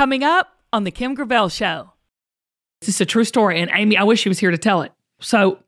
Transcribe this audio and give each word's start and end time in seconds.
Coming 0.00 0.24
up 0.24 0.56
on 0.72 0.84
The 0.84 0.90
Kim 0.90 1.12
Gravel 1.12 1.50
Show. 1.50 1.92
This 2.80 2.88
is 2.88 3.02
a 3.02 3.04
true 3.04 3.24
story. 3.24 3.60
And 3.60 3.70
Amy, 3.74 3.98
I 3.98 4.02
wish 4.04 4.18
she 4.18 4.30
was 4.30 4.38
here 4.38 4.50
to 4.50 4.56
tell 4.56 4.80
it. 4.80 4.92
So, 5.20 5.58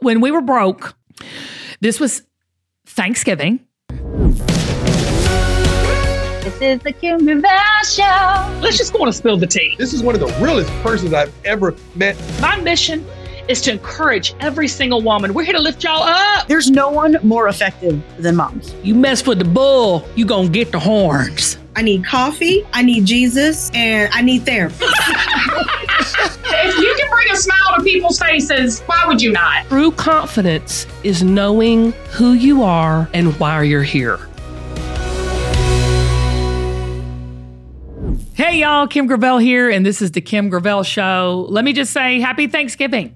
when 0.00 0.20
we 0.20 0.30
were 0.30 0.42
broke, 0.42 0.94
this 1.80 1.98
was 1.98 2.20
Thanksgiving. 2.84 3.66
This 6.42 6.60
is 6.60 6.80
the 6.80 6.92
Kim 6.92 7.24
Gravel 7.24 7.84
Show. 7.86 8.60
Let's 8.60 8.76
just 8.76 8.92
go 8.92 9.00
on 9.00 9.08
and 9.08 9.16
spill 9.16 9.38
the 9.38 9.46
tea. 9.46 9.76
This 9.78 9.94
is 9.94 10.02
one 10.02 10.14
of 10.14 10.20
the 10.20 10.44
realest 10.44 10.68
persons 10.82 11.14
I've 11.14 11.32
ever 11.46 11.74
met. 11.94 12.18
My 12.38 12.60
mission 12.60 13.02
is 13.48 13.60
to 13.62 13.72
encourage 13.72 14.34
every 14.40 14.68
single 14.68 15.02
woman. 15.02 15.34
We're 15.34 15.44
here 15.44 15.54
to 15.54 15.60
lift 15.60 15.82
y'all 15.84 16.02
up. 16.02 16.46
There's 16.48 16.70
no 16.70 16.90
one 16.90 17.16
more 17.22 17.48
effective 17.48 18.02
than 18.18 18.36
moms. 18.36 18.74
You 18.82 18.94
mess 18.94 19.26
with 19.26 19.38
the 19.38 19.44
bull, 19.44 20.08
you 20.16 20.24
gonna 20.24 20.48
get 20.48 20.72
the 20.72 20.78
horns. 20.78 21.58
I 21.76 21.82
need 21.82 22.04
coffee, 22.04 22.66
I 22.72 22.82
need 22.82 23.06
Jesus, 23.06 23.70
and 23.74 24.12
I 24.12 24.22
need 24.22 24.44
therapy. 24.44 24.76
if 24.84 26.78
you 26.78 26.96
can 26.98 27.10
bring 27.10 27.30
a 27.30 27.36
smile 27.36 27.76
to 27.76 27.82
people's 27.82 28.18
faces, 28.18 28.80
why 28.80 29.04
would 29.06 29.22
you 29.22 29.32
not? 29.32 29.66
True 29.66 29.92
confidence 29.92 30.86
is 31.04 31.22
knowing 31.22 31.92
who 32.10 32.32
you 32.32 32.62
are 32.62 33.08
and 33.14 33.38
why 33.38 33.62
you're 33.62 33.82
here. 33.82 34.18
Hey 38.34 38.60
y'all, 38.60 38.88
Kim 38.88 39.06
Gravel 39.06 39.38
here, 39.38 39.68
and 39.68 39.84
this 39.84 40.00
is 40.00 40.12
the 40.12 40.20
Kim 40.20 40.48
Gravel 40.48 40.82
Show. 40.82 41.46
Let 41.50 41.64
me 41.64 41.72
just 41.72 41.92
say 41.92 42.20
happy 42.20 42.46
Thanksgiving. 42.46 43.14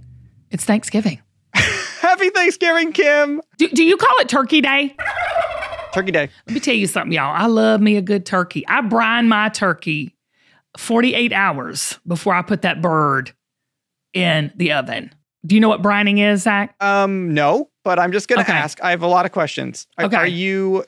It's 0.54 0.64
Thanksgiving. 0.64 1.20
Happy 1.54 2.30
Thanksgiving, 2.30 2.92
Kim. 2.92 3.42
Do, 3.58 3.68
do 3.70 3.82
you 3.82 3.96
call 3.96 4.14
it 4.20 4.28
Turkey 4.28 4.60
Day? 4.60 4.94
Turkey 5.92 6.12
Day. 6.12 6.28
Let 6.46 6.54
me 6.54 6.60
tell 6.60 6.76
you 6.76 6.86
something, 6.86 7.10
y'all. 7.10 7.34
I 7.34 7.46
love 7.46 7.80
me 7.80 7.96
a 7.96 8.00
good 8.00 8.24
turkey. 8.24 8.64
I 8.68 8.80
brine 8.80 9.26
my 9.28 9.48
turkey 9.48 10.14
48 10.78 11.32
hours 11.32 11.98
before 12.06 12.34
I 12.34 12.42
put 12.42 12.62
that 12.62 12.80
bird 12.80 13.32
in 14.12 14.52
the 14.54 14.70
oven. 14.72 15.12
Do 15.44 15.56
you 15.56 15.60
know 15.60 15.68
what 15.68 15.82
brining 15.82 16.20
is, 16.20 16.42
Zac? 16.42 16.76
Um, 16.80 17.34
no, 17.34 17.68
but 17.82 17.98
I'm 17.98 18.12
just 18.12 18.28
gonna 18.28 18.42
Okay. 18.42 18.52
ask. 18.52 18.80
I 18.82 18.90
have 18.90 19.02
a 19.02 19.08
lot 19.08 19.26
of 19.26 19.32
questions. 19.32 19.88
Okay. 20.00 20.16
are 20.16 20.24
you 20.26 20.84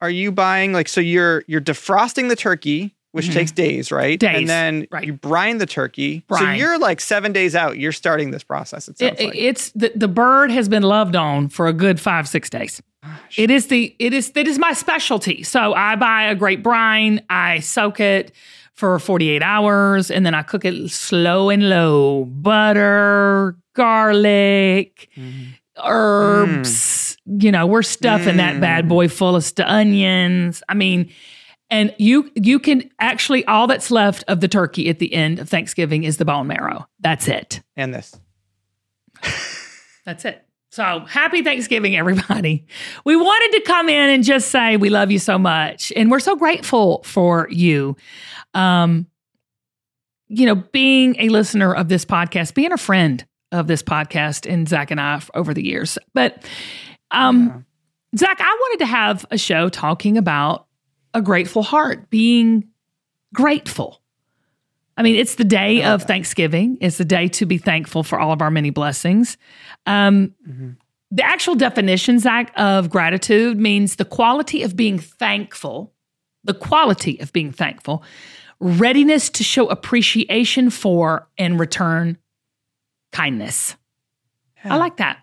are 0.00 0.10
you 0.10 0.30
buying 0.30 0.72
like 0.72 0.88
so 0.88 1.00
you're 1.00 1.42
you're 1.48 1.60
defrosting 1.60 2.28
the 2.28 2.36
turkey, 2.36 2.94
which 3.12 3.28
Mhm. 3.28 3.32
takes 3.34 3.52
days, 3.52 3.92
right? 3.92 4.18
Days, 4.18 4.36
And 4.36 4.48
then 4.48 4.86
right. 4.90 5.04
you 5.04 5.12
brine 5.12 5.58
the 5.58 5.66
turkey. 5.66 6.24
So 6.36 6.50
you're 6.50 6.78
like 6.78 7.00
seven 7.00 7.32
days 7.32 7.54
out. 7.54 7.78
You're 7.78 7.92
starting 7.92 8.30
this 8.30 8.42
process. 8.42 8.88
It 8.88 9.00
It- 9.00 9.20
like. 9.20 9.34
It's 9.34 9.70
the, 9.70 9.92
the 9.94 10.08
bird 10.08 10.50
has 10.50 10.68
been 10.68 10.82
loved 10.82 11.14
on 11.14 11.48
for 11.48 11.66
a 11.68 11.72
good 11.72 12.00
five 12.00 12.26
six 12.26 12.50
days. 12.50 12.82
It 13.36 13.50
is 13.50 13.66
the 13.66 13.94
it 13.98 14.12
is 14.12 14.32
it 14.34 14.46
is 14.46 14.58
my 14.58 14.72
specialty. 14.72 15.42
So 15.42 15.74
I 15.74 15.96
buy 15.96 16.24
a 16.24 16.34
great 16.34 16.62
brine, 16.62 17.20
I 17.28 17.58
soak 17.60 17.98
it 18.00 18.32
for 18.74 18.98
48 18.98 19.42
hours, 19.42 20.10
and 20.10 20.24
then 20.24 20.34
I 20.34 20.42
cook 20.42 20.64
it 20.64 20.90
slow 20.90 21.50
and 21.50 21.68
low. 21.68 22.24
Butter, 22.24 23.56
garlic, 23.74 25.08
mm-hmm. 25.16 25.50
herbs. 25.84 27.16
Mm. 27.28 27.42
You 27.42 27.52
know, 27.52 27.66
we're 27.66 27.82
stuffing 27.82 28.36
that 28.38 28.60
bad 28.60 28.86
mm. 28.86 28.88
boy 28.88 29.08
full 29.08 29.36
of 29.36 29.44
st- 29.44 29.68
onions. 29.68 30.62
I 30.68 30.74
mean, 30.74 31.10
and 31.72 31.94
you 31.98 32.30
you 32.34 32.58
can 32.60 32.88
actually 33.00 33.44
all 33.46 33.66
that's 33.66 33.90
left 33.90 34.22
of 34.28 34.40
the 34.40 34.46
turkey 34.46 34.90
at 34.90 34.98
the 34.98 35.12
end 35.12 35.38
of 35.38 35.48
Thanksgiving 35.48 36.04
is 36.04 36.18
the 36.18 36.24
bone 36.24 36.46
marrow. 36.46 36.86
That's 37.00 37.26
it. 37.26 37.62
and 37.76 37.92
this. 37.94 38.14
That's 40.04 40.24
it. 40.24 40.44
So 40.70 41.00
happy 41.00 41.42
Thanksgiving, 41.42 41.96
everybody. 41.96 42.66
We 43.04 43.16
wanted 43.16 43.58
to 43.58 43.64
come 43.64 43.88
in 43.88 44.10
and 44.10 44.22
just 44.22 44.50
say 44.50 44.76
we 44.76 44.90
love 44.90 45.10
you 45.10 45.18
so 45.18 45.38
much. 45.38 45.92
And 45.96 46.10
we're 46.10 46.20
so 46.20 46.36
grateful 46.36 47.02
for 47.04 47.48
you. 47.50 47.96
Um, 48.54 49.06
you 50.28 50.46
know, 50.46 50.56
being 50.56 51.16
a 51.18 51.28
listener 51.30 51.74
of 51.74 51.88
this 51.88 52.04
podcast, 52.04 52.54
being 52.54 52.72
a 52.72 52.78
friend 52.78 53.24
of 53.50 53.66
this 53.66 53.82
podcast 53.82 54.50
and 54.50 54.68
Zac 54.68 54.90
and 54.90 55.00
I 55.00 55.22
over 55.34 55.54
the 55.54 55.64
years. 55.64 55.98
But 56.14 56.42
um, 57.10 57.64
Zac, 58.16 58.40
I 58.40 58.58
wanted 58.60 58.78
to 58.84 58.86
have 58.86 59.26
a 59.30 59.38
show 59.38 59.68
talking 59.68 60.18
about 60.18 60.66
a 61.14 61.22
grateful 61.22 61.62
heart, 61.62 62.10
being 62.10 62.68
grateful. 63.34 64.00
I 64.96 65.02
mean, 65.02 65.16
it's 65.16 65.36
the 65.36 65.44
day 65.44 65.82
of 65.82 66.02
Thanksgiving. 66.02 66.76
It's 66.80 66.98
the 66.98 67.04
day 67.04 67.28
to 67.28 67.46
be 67.46 67.58
thankful 67.58 68.02
for 68.02 68.18
all 68.20 68.32
of 68.32 68.42
our 68.42 68.50
many 68.50 68.70
blessings. 68.70 69.36
Um, 69.86 70.34
The 71.14 71.22
actual 71.24 71.54
definition, 71.54 72.18
Zac, 72.18 72.52
of 72.56 72.88
gratitude 72.88 73.58
means 73.58 73.96
the 73.96 74.04
quality 74.06 74.62
of 74.62 74.74
being 74.76 74.98
thankful, 74.98 75.92
the 76.42 76.54
quality 76.54 77.20
of 77.20 77.34
being 77.34 77.52
thankful, 77.52 78.02
readiness 78.60 79.28
to 79.30 79.44
show 79.44 79.68
appreciation 79.68 80.70
for 80.70 81.28
and 81.36 81.60
return 81.60 82.16
kindness. 83.12 83.76
I 84.64 84.76
like 84.76 84.96
that. 84.98 85.18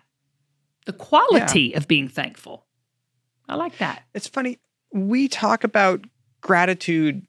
The 0.86 0.92
quality 0.92 1.72
of 1.74 1.88
being 1.88 2.08
thankful. 2.08 2.66
I 3.48 3.56
like 3.56 3.78
that. 3.78 4.04
It's 4.14 4.28
funny. 4.28 4.58
We 4.92 5.28
talk 5.28 5.64
about 5.64 6.04
gratitude, 6.40 7.26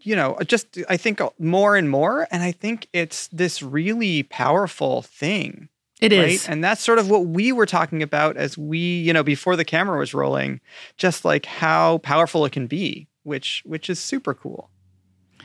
you 0.00 0.16
know, 0.16 0.36
just 0.46 0.78
I 0.88 0.96
think 0.96 1.20
uh, 1.20 1.30
more 1.38 1.76
and 1.76 1.90
more, 1.90 2.26
and 2.30 2.42
I 2.42 2.52
think 2.52 2.88
it's 2.92 3.28
this 3.28 3.62
really 3.62 4.24
powerful 4.24 5.02
thing. 5.02 5.68
It 6.00 6.12
is. 6.12 6.46
right? 6.46 6.52
And 6.52 6.62
that's 6.62 6.82
sort 6.82 6.98
of 6.98 7.08
what 7.08 7.26
we 7.26 7.52
were 7.52 7.64
talking 7.64 8.02
about 8.02 8.36
as 8.36 8.58
we, 8.58 8.78
you 8.78 9.12
know, 9.12 9.22
before 9.22 9.56
the 9.56 9.64
camera 9.64 9.98
was 9.98 10.12
rolling, 10.12 10.60
just 10.98 11.24
like 11.24 11.46
how 11.46 11.98
powerful 11.98 12.44
it 12.44 12.52
can 12.52 12.66
be, 12.66 13.08
which 13.22 13.62
which 13.64 13.88
is 13.88 13.98
super 13.98 14.34
cool. 14.34 14.70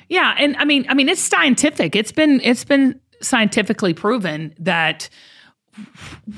Yeah, 0.09 0.35
and 0.37 0.57
I 0.57 0.65
mean, 0.65 0.85
I 0.89 0.93
mean, 0.93 1.07
it's 1.07 1.21
scientific. 1.21 1.95
It's 1.95 2.11
been 2.11 2.41
it's 2.43 2.65
been 2.65 2.99
scientifically 3.21 3.93
proven 3.93 4.53
that 4.59 5.09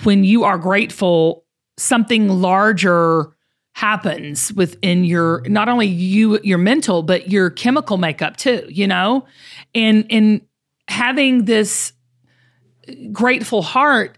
when 0.03 0.23
you 0.23 0.43
are 0.43 0.59
grateful, 0.59 1.45
something 1.77 2.29
larger 2.29 3.32
happens 3.73 4.53
within 4.53 5.03
your 5.03 5.41
not 5.47 5.67
only 5.67 5.87
you 5.87 6.39
your 6.43 6.59
mental 6.59 7.01
but 7.01 7.29
your 7.29 7.49
chemical 7.49 7.97
makeup 7.97 8.37
too. 8.37 8.65
You 8.69 8.87
know, 8.87 9.25
and 9.73 10.05
and 10.09 10.41
having 10.87 11.45
this 11.45 11.93
grateful 13.11 13.61
heart 13.61 14.17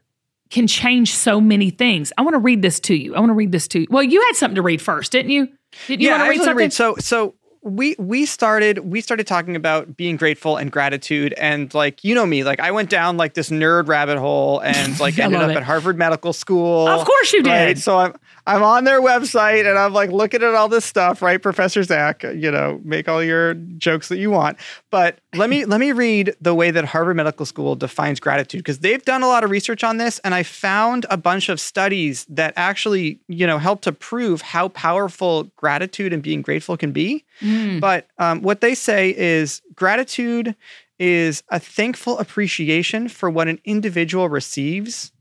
can 0.50 0.68
change 0.68 1.14
so 1.14 1.42
many 1.42 1.70
things. 1.70 2.14
I 2.18 2.22
want 2.22 2.36
to 2.36 2.40
read 2.40 2.62
this 2.62 2.80
to 2.82 2.96
you. 2.96 3.16
I 3.16 3.20
want 3.20 3.30
to 3.30 3.36
read 3.36 3.52
this 3.52 3.68
to 3.70 3.80
you. 3.80 3.88
Well, 3.90 4.04
you 4.04 4.22
had 4.22 4.36
something 4.36 4.56
to 4.56 4.62
read 4.62 4.82
first, 4.82 5.12
didn't 5.12 5.32
you? 5.32 5.48
Did 5.88 6.02
you 6.02 6.08
yeah, 6.08 6.18
want 6.18 6.22
to 6.22 6.26
I 6.26 6.30
read 6.30 6.44
something? 6.44 6.70
So 6.72 6.96
so 7.00 7.36
we 7.66 7.96
we 7.98 8.28
started 8.28 8.78
we 8.80 9.02
started 9.02 9.26
talking 9.26 9.56
about 9.56 9.98
being 9.98 10.18
grateful 10.18 10.56
and 10.56 10.72
gratitude 10.72 11.34
and 11.34 11.74
like 11.74 12.04
you 12.04 12.14
know 12.14 12.24
me 12.24 12.44
like 12.44 12.60
I 12.60 12.70
went 12.70 12.92
down 12.92 13.18
like 13.18 13.34
this 13.34 13.50
nerd 13.50 13.88
rabbit 13.88 14.20
hole 14.20 14.60
and 14.60 14.98
like 15.00 15.18
ended 15.18 15.42
up 15.42 15.50
it. 15.50 15.58
at 15.58 15.64
Harvard 15.64 15.98
Medical 15.98 16.32
School. 16.32 16.88
Of 16.88 17.08
course 17.08 17.34
you 17.34 17.42
right? 17.42 17.70
did. 17.70 17.80
So 17.80 17.98
I'm 17.98 18.14
I'm 18.46 18.62
on 18.62 18.84
their 18.84 19.02
website 19.02 19.68
and 19.68 19.80
I'm 19.80 19.94
like 19.94 20.12
looking 20.12 20.44
at 20.44 20.54
all 20.54 20.70
this 20.70 20.86
stuff, 20.86 21.24
right? 21.24 21.42
Professor 21.42 21.82
Zac, 21.82 22.22
you 22.22 22.52
know, 22.52 22.80
make 22.84 23.10
all 23.10 23.24
your 23.24 23.56
jokes 23.56 24.10
that 24.10 24.18
you 24.18 24.30
want. 24.30 24.60
But 24.92 25.20
let 25.38 25.50
me 25.50 25.66
let 25.66 25.80
me 25.80 25.92
read 25.92 26.36
the 26.42 26.54
way 26.54 26.72
that 26.72 26.86
Harvard 26.86 27.16
Medical 27.16 27.46
School 27.46 27.76
defines 27.76 28.20
gratitude 28.20 28.60
because 28.60 28.80
they've 28.80 29.04
done 29.04 29.24
a 29.24 29.28
lot 29.28 29.44
of 29.44 29.50
research 29.50 29.84
on 29.84 29.98
this 29.98 30.20
and 30.20 30.34
I 30.34 30.44
found 30.44 31.06
a 31.10 31.18
bunch 31.18 31.50
of 31.50 31.60
studies 31.60 32.26
that 32.30 32.54
actually, 32.56 33.20
you 33.28 33.46
know, 33.46 33.58
help 33.58 33.82
to 33.82 33.92
prove 33.92 34.42
how 34.42 34.70
powerful 34.70 35.52
gratitude 35.56 36.14
and 36.14 36.22
being 36.22 36.42
grateful 36.42 36.78
can 36.78 36.92
be. 36.92 37.26
Mm. 37.42 37.80
But 37.80 38.08
um, 38.18 38.42
what 38.42 38.62
they 38.62 38.76
say 38.76 39.16
is 39.16 39.62
gratitude 39.76 40.56
is 41.00 41.44
a 41.50 41.60
thankful 41.60 42.18
appreciation 42.20 43.10
for 43.10 43.30
what 43.30 43.48
an 43.48 43.60
individual 43.66 44.30
receives. 44.30 45.12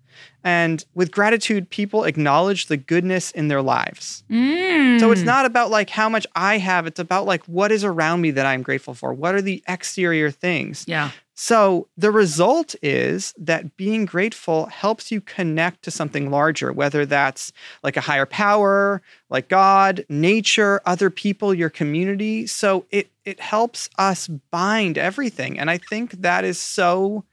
And 0.43 0.85
with 0.95 1.11
gratitude, 1.11 1.71
people 1.71 2.05
acknowledge 2.05 2.67
the 2.67 2.77
goodness 2.77 3.31
in 3.31 3.49
their 3.49 3.63
lives. 3.63 4.25
Mm. 4.31 5.01
So 5.01 5.11
it's 5.11 5.23
not 5.23 5.47
about 5.47 5.71
like 5.71 5.91
how 5.91 6.09
much 6.09 6.27
I 6.35 6.59
have, 6.59 6.87
it's 6.87 7.01
about 7.01 7.27
like 7.27 7.45
what 7.47 7.73
is 7.73 7.85
around 7.85 8.21
me 8.21 8.31
that 8.33 8.47
I'm 8.47 8.63
grateful 8.63 8.95
for. 8.95 9.15
What 9.15 9.35
are 9.35 9.43
the 9.43 9.63
exterior 9.67 10.31
things? 10.31 10.85
Yeah. 10.87 11.11
So 11.37 11.89
the 11.97 12.13
result 12.13 12.77
is 12.81 13.35
that 13.37 13.77
being 13.77 14.05
grateful 14.05 14.67
helps 14.67 15.11
you 15.11 15.21
connect 15.21 15.83
to 15.83 15.91
something 15.91 16.31
larger, 16.31 16.73
whether 16.73 17.05
that's 17.05 17.53
like 17.83 17.97
a 17.97 18.01
higher 18.03 18.27
power, 18.27 19.03
like 19.31 19.49
God, 19.49 20.05
nature, 20.09 20.81
other 20.87 21.11
people, 21.11 21.53
your 21.53 21.71
community. 21.71 22.47
So 22.47 22.87
it 22.91 23.11
it 23.25 23.41
helps 23.41 23.89
us 23.99 24.29
bind 24.29 24.99
everything. 24.99 25.59
And 25.59 25.71
I 25.71 25.79
think 25.79 26.13
that 26.23 26.45
is 26.45 26.59
so, 26.59 27.25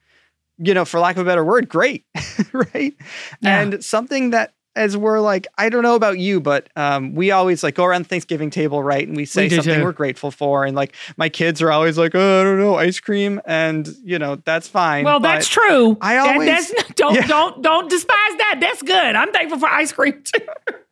you 0.64 0.74
know, 0.74 0.86
for 0.86 1.00
lack 1.00 1.16
of 1.18 1.22
a 1.24 1.26
better 1.26 1.44
word, 1.44 1.68
great. 1.70 2.06
right. 2.54 2.94
Yeah. 3.42 3.62
And 3.62 3.84
something 3.84 4.30
that 4.32 4.54
as 4.74 4.96
we're 4.96 5.20
like, 5.20 5.48
I 5.58 5.68
don't 5.68 5.84
know 5.84 5.96
about 5.96 6.18
you, 6.18 6.40
but 6.40 6.70
um, 6.78 7.14
we 7.14 7.32
always 7.32 7.62
like 7.62 7.76
go 7.76 7.84
around 7.84 8.04
the 8.06 8.08
Thanksgiving 8.08 8.50
table, 8.50 8.82
right? 8.82 9.06
And 9.06 9.18
we 9.18 9.26
say 9.26 9.44
We 9.50 9.50
something 9.58 9.80
too. 9.80 9.84
we're 9.84 9.92
grateful 9.92 10.32
for. 10.32 10.64
And 10.64 10.78
like 10.78 10.96
my 11.18 11.28
kids 11.28 11.62
are 11.62 11.72
always 11.74 11.98
like, 11.98 12.16
oh, 12.16 12.40
I 12.40 12.44
don't 12.46 12.58
know, 12.60 12.76
ice 12.76 12.98
cream. 13.02 13.42
And, 13.46 13.90
you 14.02 14.18
know, 14.18 14.38
that's 14.38 14.70
fine. 14.70 15.04
Well, 15.04 15.20
that's 15.20 15.50
true. 15.50 15.98
I 16.00 16.14
That- 16.14 16.28
always- 16.28 16.72
that's, 16.72 16.92
don't 16.96 17.16
yeah. 17.16 17.28
don't 17.28 17.62
don't 17.62 17.90
despise 17.90 18.16
that. 18.38 18.60
That's 18.62 18.82
good. 18.82 19.16
I'm 19.16 19.34
thankful 19.34 19.60
for 19.60 19.68
ice 19.68 19.92
cream 19.92 20.24
too. 20.24 20.40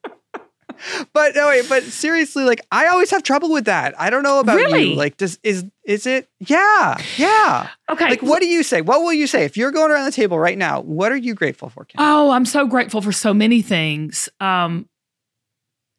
but 1.14 1.36
no, 1.36 1.48
wait, 1.48 1.66
but 1.70 1.84
seriously, 1.84 2.44
like 2.44 2.62
I 2.72 2.88
always 2.88 3.12
have 3.12 3.24
trouble 3.24 3.52
with 3.52 3.66
that. 3.66 4.00
I 4.00 4.10
don't 4.10 4.24
know 4.24 4.40
about 4.40 4.56
Really? 4.56 4.90
you. 4.92 4.96
Like, 4.96 5.18
does 5.18 5.40
is 5.44 5.66
is 5.84 6.06
it? 6.06 6.30
Yeah, 6.40 7.02
yeah. 7.18 7.70
Okay. 7.90 8.10
Like, 8.10 8.22
what 8.22 8.42
do 8.42 8.48
you 8.48 8.64
say? 8.64 8.82
What 8.82 9.02
will 9.02 9.14
you 9.14 9.28
say 9.28 9.44
if 9.44 9.58
you're 9.58 9.72
going 9.72 9.92
around 9.92 10.06
the 10.06 10.12
table 10.12 10.38
right 10.40 10.58
now? 10.58 10.82
What 10.82 11.12
are 11.12 11.18
you 11.18 11.34
grateful 11.34 11.70
for, 11.70 11.86
Kim? 11.86 12.00
Oh, 12.00 12.32
I'm 12.32 12.46
so 12.46 12.68
grateful 12.68 13.02
for 13.02 13.12
so 13.12 13.34
many 13.34 13.62
things. 13.62 14.30
Um, 14.40 14.88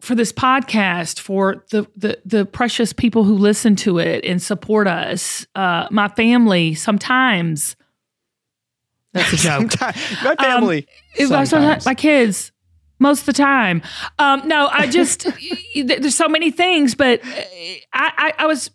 for 0.01 0.15
this 0.15 0.33
podcast, 0.33 1.21
for 1.21 1.65
the 1.71 1.87
the 1.97 2.21
the 2.25 2.47
precious 2.47 2.93
people 2.93 3.25
who 3.25 3.35
listen 3.35 3.77
to 3.77 3.99
it 3.99 4.25
and 4.25 4.41
support 4.43 4.87
us, 4.87 5.47
uh, 5.55 5.89
my 5.91 6.09
family. 6.09 6.75
Sometimes 6.75 7.77
that's 9.13 9.33
a 9.33 9.37
joke. 9.37 9.73
My 9.81 10.37
family. 10.37 10.87
Also 11.21 11.45
sometimes. 11.45 11.85
my 11.85 11.95
kids 11.95 12.50
most 13.01 13.21
of 13.21 13.27
the 13.27 13.33
time. 13.33 13.83
Um, 14.19 14.47
no, 14.47 14.69
I 14.71 14.87
just 14.87 15.27
there's 15.85 16.15
so 16.15 16.29
many 16.29 16.51
things, 16.53 16.95
but 16.95 17.21
uh, 17.25 17.27
I, 17.93 18.13
I, 18.17 18.33
I 18.39 18.47
was 18.47 18.71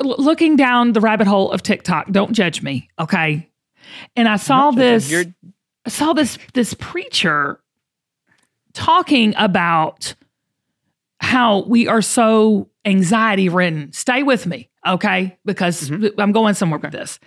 looking 0.00 0.56
down 0.56 0.92
the 0.92 1.00
rabbit 1.00 1.26
hole 1.26 1.50
of 1.52 1.62
TikTok. 1.62 2.10
Don't 2.10 2.32
judge 2.32 2.62
me, 2.62 2.88
okay? 2.98 3.48
And 4.16 4.28
I 4.28 4.36
saw 4.36 4.70
this. 4.70 5.10
You're- 5.10 5.32
I 5.86 5.88
saw 5.88 6.12
this 6.12 6.36
this 6.52 6.74
preacher 6.74 7.58
talking 8.74 9.34
about 9.38 10.14
how 11.20 11.62
we 11.64 11.88
are 11.88 12.02
so 12.02 12.68
anxiety 12.84 13.48
ridden. 13.48 13.90
Stay 13.92 14.22
with 14.22 14.46
me, 14.46 14.68
okay? 14.86 15.38
Because 15.44 15.88
Mm-hmm. 15.90 16.20
I'm 16.20 16.32
going 16.32 16.54
somewhere 16.54 16.78
with 16.78 16.92
this. 16.92 17.18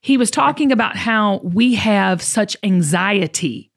He 0.00 0.18
was 0.18 0.30
talking 0.30 0.72
about 0.72 0.96
how 0.96 1.38
we 1.42 1.74
have 1.76 2.20
such 2.20 2.56
anxiety 2.64 3.70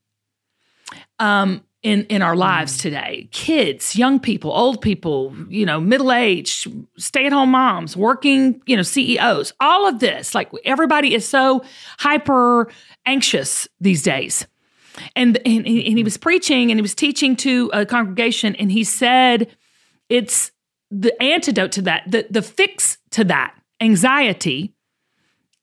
um, 1.20 1.64
in 1.84 2.04
in 2.06 2.22
our 2.22 2.36
lives 2.36 2.78
today. 2.78 3.30
Kids, 3.32 3.96
young 3.96 4.20
people, 4.20 4.52
old 4.52 4.82
people, 4.82 5.36
you 5.50 5.66
know, 5.66 5.80
middle 5.80 6.12
aged, 6.12 6.72
stay 6.98 7.26
at 7.26 7.34
home 7.34 7.52
moms, 7.52 7.96
working, 7.96 8.62
you 8.66 8.76
know, 8.76 8.84
CEOs. 8.84 9.54
All 9.60 9.88
of 9.88 10.00
this, 10.00 10.34
like 10.36 10.50
everybody 10.66 11.14
is 11.14 11.28
so 11.28 11.64
hyper 12.00 12.70
anxious 13.06 13.68
these 13.80 14.02
days. 14.02 14.48
And, 15.16 15.38
and, 15.46 15.66
and 15.68 15.98
he 15.98 16.04
was 16.04 16.18
preaching 16.18 16.72
and 16.72 16.80
he 16.80 16.82
was 16.82 16.96
teaching 16.96 17.36
to 17.38 17.70
a 17.72 17.86
congregation, 17.86 18.56
and 18.56 18.72
he 18.72 18.84
said, 18.84 19.56
it's 20.10 20.52
the 20.90 21.22
antidote 21.22 21.72
to 21.74 21.82
that, 21.84 22.10
the, 22.10 22.26
the 22.30 22.42
fix 22.42 22.98
to 23.12 23.24
that 23.26 23.54
anxiety 23.80 24.74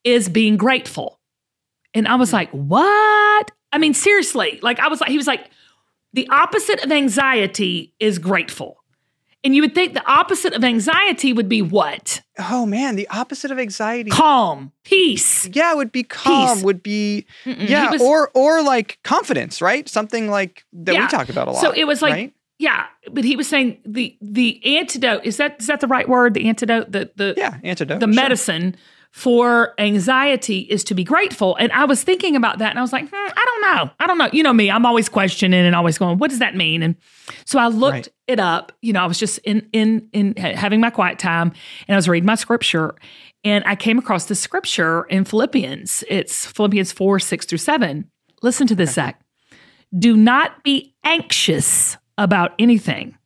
is 0.05 0.29
being 0.29 0.57
grateful. 0.57 1.19
And 1.95 2.07
I 2.07 2.17
was 2.17 2.33
like, 2.33 2.51
what? 2.51 2.85
I 3.75 3.79
mean, 3.79 3.93
seriously, 3.93 4.59
like 4.63 4.79
I 4.79 4.89
was 4.89 5.01
like, 5.01 5.11
he 5.11 5.17
was 5.17 5.27
like, 5.27 5.51
the 6.13 6.29
opposite 6.31 6.83
of 6.85 6.93
anxiety 6.93 7.93
is 7.99 8.19
grateful. 8.19 8.77
And 9.43 9.55
you 9.55 9.61
would 9.61 9.75
think 9.75 9.93
the 9.93 10.07
opposite 10.11 10.55
of 10.55 10.65
anxiety 10.65 11.33
would 11.35 11.49
be 11.51 11.61
what? 11.61 12.23
oh 12.39 12.67
man, 12.67 12.97
the 12.97 13.07
opposite 13.09 13.51
of 13.51 13.59
anxiety. 13.59 14.11
Calm, 14.11 14.73
peace. 14.85 15.47
yeah, 15.53 15.75
would 15.75 15.93
be 15.93 16.03
calm. 16.03 16.55
Peace. 16.57 16.65
Would 16.65 16.83
be 16.83 17.27
Mm-mm. 17.45 17.69
yeah, 17.69 17.91
was- 17.91 18.01
or 18.01 18.31
or 18.35 18.63
like 18.63 18.99
confidence, 19.05 19.61
right? 19.61 19.89
Something 19.89 20.31
like 20.31 20.65
that 20.73 20.95
Yeah. 20.95 21.03
we 21.03 21.09
talk 21.09 21.29
about 21.29 21.49
a 21.49 21.51
lot. 21.53 21.61
So 21.61 21.73
it 21.73 21.85
was 21.85 22.01
like, 22.01 22.13
right? 22.15 22.33
yeah, 22.59 22.87
but 23.13 23.25
he 23.25 23.37
was 23.37 23.47
saying 23.49 23.79
the 23.85 24.17
the 24.23 24.79
antidote 24.79 25.25
is 25.25 25.37
that 25.37 25.57
is 25.61 25.67
that 25.67 25.81
the 25.81 25.87
right 25.89 26.09
word? 26.09 26.33
The 26.35 26.49
antidote, 26.49 26.91
the 26.91 27.11
the 27.17 27.35
yeah, 27.37 27.59
antidote. 27.63 28.01
the 28.01 28.07
sure. 28.07 28.73
For 29.15 29.75
anxiety 29.79 30.59
is 30.63 30.83
to 30.85 30.95
be 30.95 31.05
grateful. 31.05 31.55
And 31.61 31.71
I 31.71 31.85
was 31.85 32.03
thinking 32.03 32.35
about 32.35 32.59
that 32.59 32.71
and 32.71 32.81
I 32.81 32.83
was 32.83 32.93
like, 32.93 33.09
hmm, 33.09 33.15
I 33.15 33.45
don't 33.47 33.61
know. 33.61 33.91
I 34.01 34.09
don't 34.09 34.19
know. 34.19 34.29
You 34.33 34.43
know 34.43 34.53
me, 34.53 34.73
I'm 34.73 34.85
always 34.85 35.09
questioning 35.09 35.65
and 35.65 35.73
always 35.77 35.99
going, 35.99 36.19
what 36.19 36.31
does 36.31 36.41
that 36.41 36.57
mean? 36.57 36.83
And 36.83 36.97
so 37.47 37.61
I 37.61 37.69
looked 37.69 37.93
Right. 37.95 38.09
it 38.27 38.41
up. 38.41 38.73
You 38.83 38.93
know, 38.93 39.01
I 39.01 39.07
was 39.07 39.17
just 39.17 39.39
in 39.45 39.69
in 39.73 40.09
in 40.13 40.35
having 40.37 40.81
my 40.81 40.91
quiet 40.91 41.21
time 41.21 41.53
and 41.87 41.95
I 41.95 41.97
was 41.97 42.09
reading 42.09 42.27
my 42.27 42.35
scripture 42.35 42.97
and 43.45 43.63
I 43.69 43.77
came 43.77 43.99
across 43.99 44.25
this 44.25 44.41
scripture 44.41 45.05
in 45.05 45.25
Philippians. 45.25 46.03
It's 46.09 46.47
Philippians 46.47 46.91
4, 46.91 47.21
6 47.21 47.47
through 47.47 47.59
7. 47.59 48.11
Listen 48.43 48.67
to 48.67 48.75
this, 48.75 48.95
Zac. 48.95 49.21
Do 49.97 50.17
not 50.17 50.65
be 50.65 50.93
anxious 51.05 51.97
about 52.19 52.53
anything, 52.59 53.17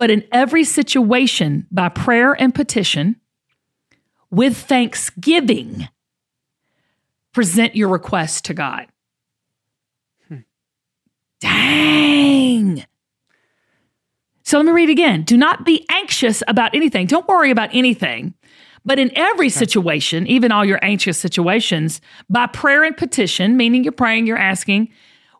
but 0.00 0.10
in 0.10 0.24
every 0.32 0.64
situation, 0.64 1.68
by 1.70 1.90
prayer 1.90 2.32
and 2.32 2.52
petition, 2.52 3.20
with 4.30 4.56
thanksgiving, 4.56 5.88
present 7.32 7.76
your 7.76 7.88
request 7.88 8.44
to 8.46 8.54
God. 8.54 8.86
Hmm. 10.28 10.38
Dang. 11.40 12.84
So 14.42 14.58
let 14.58 14.66
me 14.66 14.72
read 14.72 14.90
again. 14.90 15.22
Do 15.22 15.36
not 15.36 15.64
be 15.64 15.84
anxious 15.90 16.42
about 16.46 16.74
anything. 16.74 17.06
Don't 17.06 17.26
worry 17.26 17.50
about 17.50 17.70
anything. 17.72 18.34
But 18.84 19.00
in 19.00 19.10
every 19.16 19.48
situation, 19.48 20.28
even 20.28 20.52
all 20.52 20.64
your 20.64 20.78
anxious 20.80 21.18
situations, 21.18 22.00
by 22.30 22.46
prayer 22.46 22.84
and 22.84 22.96
petition, 22.96 23.56
meaning 23.56 23.82
you're 23.82 23.92
praying, 23.92 24.28
you're 24.28 24.38
asking, 24.38 24.90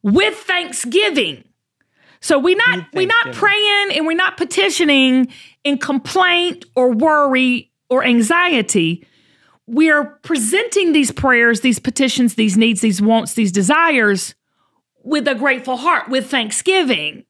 with 0.02 0.34
thanksgiving. 0.34 1.44
So 2.20 2.40
we 2.40 2.56
not 2.56 2.88
we 2.92 3.06
not 3.06 3.32
praying 3.32 3.92
and 3.92 4.04
we're 4.04 4.16
not 4.16 4.36
petitioning 4.36 5.28
in 5.62 5.78
complaint 5.78 6.64
or 6.74 6.92
worry 6.92 7.70
or 7.88 8.04
anxiety. 8.04 9.06
We 9.66 9.90
are 9.90 10.04
presenting 10.22 10.92
these 10.92 11.10
prayers, 11.10 11.60
these 11.60 11.78
petitions, 11.78 12.34
these 12.34 12.56
needs, 12.56 12.80
these 12.80 13.02
wants, 13.02 13.34
these 13.34 13.52
desires 13.52 14.34
with 15.02 15.28
a 15.28 15.34
grateful 15.34 15.76
heart, 15.76 16.08
with 16.08 16.30
thanksgiving. 16.30 17.24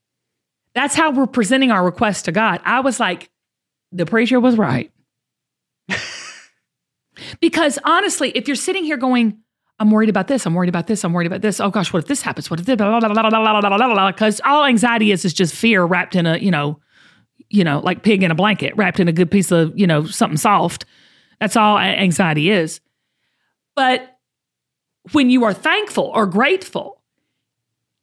That's 0.74 0.94
how 0.94 1.10
we're 1.10 1.26
presenting 1.26 1.70
our 1.70 1.84
request 1.84 2.26
to 2.26 2.32
God. 2.32 2.60
I 2.64 2.80
was 2.80 3.00
like, 3.00 3.30
the 3.92 4.06
preacher 4.06 4.40
was 4.40 4.56
right. 4.56 4.92
because 7.40 7.78
honestly, 7.84 8.30
if 8.30 8.48
you're 8.48 8.56
sitting 8.56 8.84
here 8.84 8.96
going, 8.96 9.38
I'm 9.78 9.90
worried 9.90 10.08
about 10.08 10.26
this, 10.26 10.46
I'm 10.46 10.54
worried 10.54 10.68
about 10.68 10.86
this, 10.86 11.04
I'm 11.04 11.12
worried 11.12 11.26
about 11.26 11.42
this. 11.42 11.60
Oh 11.60 11.70
gosh, 11.70 11.92
what 11.92 12.02
if 12.02 12.08
this 12.08 12.22
happens? 12.22 12.50
What 12.50 12.60
if 12.60 12.66
this? 12.66 12.76
Because 12.76 14.40
all 14.44 14.64
anxiety 14.64 15.12
is 15.12 15.24
is 15.24 15.34
just 15.34 15.54
fear 15.54 15.84
wrapped 15.84 16.16
in 16.16 16.26
a, 16.26 16.38
you 16.38 16.50
know, 16.50 16.80
you 17.50 17.64
know, 17.64 17.80
like 17.80 18.02
pig 18.02 18.22
in 18.22 18.30
a 18.30 18.34
blanket, 18.34 18.76
wrapped 18.76 19.00
in 19.00 19.08
a 19.08 19.12
good 19.12 19.30
piece 19.30 19.50
of, 19.52 19.78
you 19.78 19.86
know, 19.86 20.04
something 20.06 20.36
soft. 20.36 20.84
That's 21.40 21.56
all 21.56 21.78
anxiety 21.78 22.50
is. 22.50 22.80
But 23.74 24.16
when 25.12 25.30
you 25.30 25.44
are 25.44 25.52
thankful 25.54 26.10
or 26.14 26.26
grateful, 26.26 27.00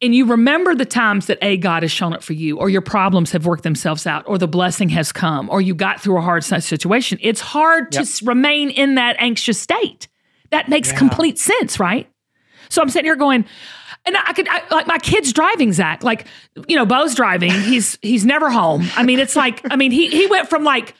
and 0.02 0.14
you 0.14 0.26
remember 0.26 0.74
the 0.74 0.84
times 0.84 1.26
that 1.26 1.38
a 1.40 1.56
God 1.56 1.82
has 1.82 1.90
shown 1.92 2.12
up 2.12 2.22
for 2.22 2.32
you, 2.34 2.58
or 2.58 2.68
your 2.68 2.80
problems 2.82 3.32
have 3.32 3.46
worked 3.46 3.62
themselves 3.62 4.06
out, 4.06 4.24
or 4.26 4.38
the 4.38 4.48
blessing 4.48 4.88
has 4.90 5.12
come, 5.12 5.48
or 5.50 5.60
you 5.60 5.74
got 5.74 6.00
through 6.00 6.18
a 6.18 6.20
hard 6.20 6.44
situation, 6.44 7.18
it's 7.22 7.40
hard 7.40 7.90
to 7.92 7.98
Yep. 8.00 8.02
s- 8.06 8.22
remain 8.22 8.70
in 8.70 8.96
that 8.96 9.16
anxious 9.18 9.58
state. 9.60 10.08
That 10.50 10.68
makes 10.68 10.90
Yeah. 10.92 10.98
complete 10.98 11.38
sense, 11.38 11.80
right? 11.80 12.08
So 12.68 12.82
I'm 12.82 12.88
sitting 12.88 13.06
here 13.06 13.16
going, 13.16 13.44
and 14.06 14.16
I 14.16 14.32
could 14.32 14.48
I, 14.48 14.62
like 14.70 14.86
my 14.86 14.98
kid's 14.98 15.32
driving, 15.32 15.72
Zac. 15.72 16.02
Like, 16.02 16.26
you 16.68 16.76
know, 16.76 16.86
Bo's 16.86 17.14
driving. 17.14 17.50
He's 17.50 17.98
he's 18.02 18.24
never 18.24 18.50
home. 18.50 18.86
I 18.96 19.02
mean, 19.02 19.18
it's 19.18 19.36
like 19.36 19.60
I 19.70 19.76
mean, 19.76 19.90
he 19.90 20.08
he 20.08 20.26
went 20.26 20.48
from 20.48 20.64
like 20.64 20.94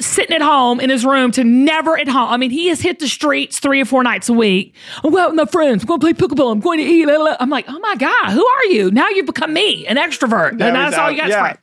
sitting 0.00 0.34
at 0.34 0.42
home 0.42 0.80
in 0.80 0.90
his 0.90 1.04
room 1.04 1.30
to 1.32 1.44
never 1.44 1.98
at 1.98 2.08
home. 2.08 2.28
I 2.28 2.36
mean, 2.36 2.50
he 2.50 2.68
has 2.68 2.80
hit 2.80 2.98
the 2.98 3.08
streets 3.08 3.58
three 3.58 3.80
or 3.80 3.84
four 3.84 4.02
nights 4.02 4.28
a 4.28 4.32
week. 4.32 4.74
I'm 5.02 5.10
going 5.10 5.22
out 5.22 5.30
with 5.30 5.36
my 5.36 5.44
friends. 5.46 5.82
I'm 5.82 5.86
going 5.86 6.00
to 6.00 6.06
play 6.06 6.12
pickleball. 6.12 6.52
I'm 6.52 6.60
going 6.60 6.78
to 6.78 6.84
eat. 6.84 7.06
la, 7.06 7.14
la, 7.14 7.24
la. 7.24 7.36
I'm 7.38 7.50
like, 7.50 7.66
oh 7.68 7.78
my 7.78 7.94
God, 7.96 8.30
who 8.30 8.44
are 8.44 8.64
you? 8.64 8.90
Now 8.90 9.08
you've 9.08 9.26
become 9.26 9.52
me, 9.52 9.86
an 9.86 9.96
extrovert. 9.96 10.52
And 10.52 10.60
that's 10.60 10.96
all 10.96 11.10
you 11.10 11.16
got. 11.16 11.28
Yeah. 11.28 11.56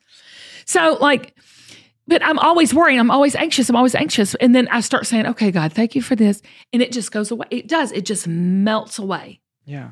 So, 0.65 0.97
like, 1.01 1.35
but 2.07 2.23
I'm 2.25 2.39
always 2.39 2.73
worrying. 2.73 2.99
I'm 2.99 3.11
always 3.11 3.35
anxious. 3.35 3.69
I'm 3.69 3.75
always 3.75 3.95
anxious. 3.95 4.35
And 4.35 4.55
then 4.55 4.67
I 4.69 4.81
start 4.81 5.05
saying, 5.07 5.27
okay, 5.27 5.51
God, 5.51 5.73
thank 5.73 5.95
you 5.95 6.01
for 6.01 6.15
this. 6.15 6.41
And 6.73 6.81
it 6.81 6.91
just 6.91 7.11
goes 7.11 7.31
away. 7.31 7.47
It 7.49 7.67
does. 7.67 7.91
It 7.91 8.05
just 8.05 8.27
melts 8.27 8.97
away. 8.97 9.41
Yeah. 9.65 9.91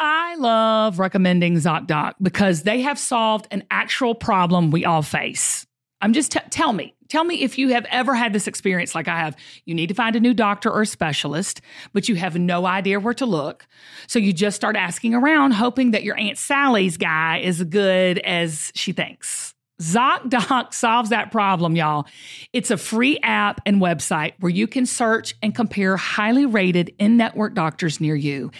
I 0.00 0.36
love 0.36 0.98
recommending 0.98 1.54
ZocDoc 1.54 2.14
because 2.22 2.62
they 2.62 2.82
have 2.82 2.98
solved 2.98 3.48
an 3.50 3.64
actual 3.70 4.14
problem 4.14 4.70
we 4.70 4.84
all 4.84 5.02
face. 5.02 5.66
I'm 6.00 6.12
just 6.12 6.32
t- 6.32 6.40
tell 6.50 6.72
me, 6.72 6.94
tell 7.08 7.24
me 7.24 7.42
if 7.42 7.58
you 7.58 7.70
have 7.70 7.84
ever 7.90 8.14
had 8.14 8.32
this 8.32 8.46
experience 8.46 8.94
like 8.94 9.08
I 9.08 9.18
have. 9.18 9.36
You 9.64 9.74
need 9.74 9.88
to 9.88 9.94
find 9.94 10.14
a 10.14 10.20
new 10.20 10.34
doctor 10.34 10.70
or 10.70 10.82
a 10.82 10.86
specialist, 10.86 11.60
but 11.92 12.08
you 12.08 12.14
have 12.14 12.38
no 12.38 12.66
idea 12.66 13.00
where 13.00 13.14
to 13.14 13.26
look. 13.26 13.66
So 14.06 14.20
you 14.20 14.32
just 14.32 14.54
start 14.54 14.76
asking 14.76 15.14
around, 15.14 15.52
hoping 15.52 15.90
that 15.90 16.04
your 16.04 16.16
Aunt 16.16 16.38
Sally's 16.38 16.96
guy 16.96 17.38
is 17.38 17.64
good 17.64 18.18
as 18.20 18.70
she 18.76 18.92
thinks. 18.92 19.54
ZocDoc 19.80 20.74
solves 20.74 21.10
that 21.10 21.30
problem, 21.30 21.76
y'all. 21.76 22.06
It's 22.52 22.70
a 22.70 22.76
free 22.76 23.18
app 23.22 23.60
and 23.64 23.80
website 23.80 24.32
where 24.40 24.50
you 24.50 24.66
can 24.66 24.86
search 24.86 25.34
and 25.42 25.54
compare 25.54 25.96
highly 25.96 26.46
rated 26.46 26.92
in 26.98 27.16
network 27.16 27.54
doctors 27.54 28.00
near 28.00 28.16
you 28.16 28.50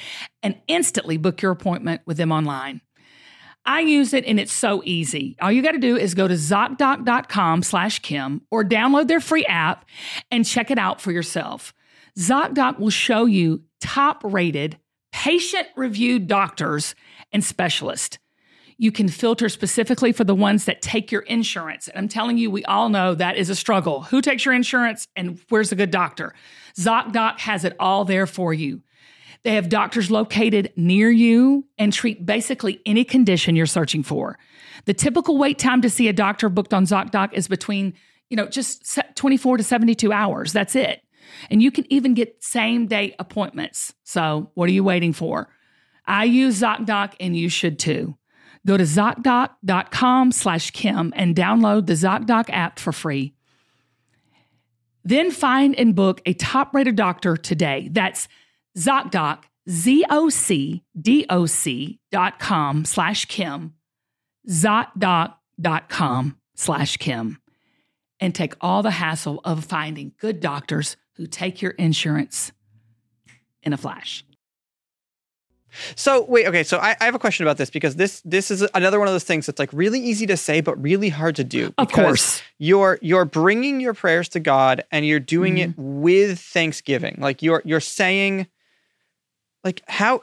and 0.42 0.56
instantly 0.68 1.16
book 1.16 1.42
your 1.42 1.50
appointment 1.50 2.02
with 2.06 2.16
them 2.16 2.30
online. 2.30 2.80
I 3.66 3.80
use 3.80 4.14
it 4.14 4.24
and 4.24 4.38
it's 4.38 4.52
so 4.52 4.80
easy. 4.84 5.36
All 5.42 5.52
you 5.52 5.60
got 5.60 5.72
to 5.72 5.78
do 5.78 5.96
is 5.96 6.14
go 6.14 6.28
to 6.28 6.34
ZocDoc.com 6.34 7.62
slash 7.62 7.98
Kim 7.98 8.42
or 8.50 8.64
download 8.64 9.08
their 9.08 9.20
free 9.20 9.44
app 9.44 9.84
and 10.30 10.46
check 10.46 10.70
it 10.70 10.78
out 10.78 11.00
for 11.00 11.12
yourself. 11.12 11.74
ZocDoc 12.18 12.78
will 12.78 12.90
show 12.90 13.26
you 13.26 13.62
top 13.80 14.22
rated, 14.24 14.78
patient 15.12 15.66
reviewed 15.76 16.28
doctors 16.28 16.94
and 17.32 17.44
specialists 17.44 18.18
you 18.78 18.92
can 18.92 19.08
filter 19.08 19.48
specifically 19.48 20.12
for 20.12 20.22
the 20.22 20.34
ones 20.34 20.64
that 20.64 20.80
take 20.80 21.10
your 21.10 21.22
insurance. 21.22 21.88
And 21.88 21.98
I'm 21.98 22.08
telling 22.08 22.38
you, 22.38 22.48
we 22.48 22.64
all 22.64 22.88
know 22.88 23.14
that 23.14 23.36
is 23.36 23.50
a 23.50 23.56
struggle. 23.56 24.02
Who 24.02 24.22
takes 24.22 24.44
your 24.44 24.54
insurance 24.54 25.06
and 25.16 25.40
where's 25.48 25.72
a 25.72 25.76
good 25.76 25.90
doctor? 25.90 26.32
ZocDoc 26.76 27.40
has 27.40 27.64
it 27.64 27.74
all 27.80 28.04
there 28.04 28.26
for 28.26 28.54
you. 28.54 28.80
They 29.42 29.54
have 29.54 29.68
doctors 29.68 30.10
located 30.10 30.72
near 30.76 31.10
you 31.10 31.66
and 31.76 31.92
treat 31.92 32.24
basically 32.24 32.80
any 32.86 33.04
condition 33.04 33.56
you're 33.56 33.66
searching 33.66 34.04
for. 34.04 34.38
The 34.84 34.94
typical 34.94 35.38
wait 35.38 35.58
time 35.58 35.82
to 35.82 35.90
see 35.90 36.08
a 36.08 36.12
doctor 36.12 36.48
booked 36.48 36.72
on 36.72 36.86
ZocDoc 36.86 37.32
is 37.32 37.48
between, 37.48 37.94
you 38.30 38.36
know, 38.36 38.46
just 38.46 38.98
24 39.16 39.58
to 39.58 39.64
72 39.64 40.12
hours. 40.12 40.52
That's 40.52 40.76
it. 40.76 41.02
And 41.50 41.62
you 41.62 41.70
can 41.70 41.84
even 41.92 42.14
get 42.14 42.42
same 42.42 42.86
day 42.86 43.14
appointments. 43.18 43.92
So, 44.04 44.50
what 44.54 44.68
are 44.68 44.72
you 44.72 44.84
waiting 44.84 45.12
for? 45.12 45.48
I 46.06 46.24
use 46.24 46.60
ZocDoc 46.60 47.14
and 47.20 47.36
you 47.36 47.48
should 47.48 47.78
too. 47.78 48.16
Go 48.66 48.76
to 48.76 48.84
ZocDoc.com 48.84 50.32
slash 50.32 50.70
Kim 50.72 51.12
and 51.16 51.34
download 51.34 51.86
the 51.86 51.94
ZocDoc 51.94 52.50
app 52.50 52.78
for 52.78 52.92
free. 52.92 53.34
Then 55.04 55.30
find 55.30 55.74
and 55.76 55.94
book 55.94 56.20
a 56.26 56.34
top 56.34 56.74
rated 56.74 56.96
doctor 56.96 57.36
today. 57.36 57.88
That's 57.90 58.28
ZocDoc, 58.76 59.44
Z 59.70 60.04
O 60.10 60.28
C 60.28 60.84
D 61.00 61.24
O 61.30 61.46
C 61.46 62.00
dot 62.10 62.38
com 62.38 62.84
slash 62.84 63.24
Kim, 63.24 63.74
ZocDoc.com 64.48 66.36
slash 66.54 66.96
Kim, 66.98 67.40
and 68.20 68.34
take 68.34 68.54
all 68.60 68.82
the 68.82 68.90
hassle 68.90 69.40
of 69.44 69.64
finding 69.64 70.12
good 70.18 70.40
doctors 70.40 70.96
who 71.14 71.26
take 71.26 71.62
your 71.62 71.72
insurance 71.72 72.52
in 73.62 73.72
a 73.72 73.76
flash. 73.76 74.24
So 75.94 76.24
wait, 76.24 76.46
okay. 76.46 76.62
So 76.62 76.78
I, 76.78 76.96
I, 77.00 77.04
have 77.04 77.14
a 77.14 77.18
question 77.18 77.46
about 77.46 77.56
this 77.56 77.70
because 77.70 77.96
this 77.96 78.22
this 78.24 78.50
is 78.50 78.66
another 78.74 78.98
one 78.98 79.08
of 79.08 79.14
those 79.14 79.24
things 79.24 79.46
that's 79.46 79.58
like 79.58 79.70
really 79.72 80.00
easy 80.00 80.26
to 80.26 80.36
say 80.36 80.60
but 80.60 80.80
really 80.82 81.08
hard 81.08 81.36
to 81.36 81.44
do. 81.44 81.72
Of 81.78 81.92
course, 81.92 82.42
you're 82.58 82.98
you're 83.02 83.24
bringing 83.24 83.80
your 83.80 83.94
prayers 83.94 84.28
to 84.30 84.40
God 84.40 84.84
and 84.90 85.06
you're 85.06 85.20
doing 85.20 85.56
mm-hmm. 85.56 85.70
it 85.70 85.74
with 85.78 86.40
thanksgiving. 86.40 87.16
Like 87.18 87.42
you're 87.42 87.62
you're 87.64 87.80
saying, 87.80 88.46
like 89.64 89.82
how 89.88 90.22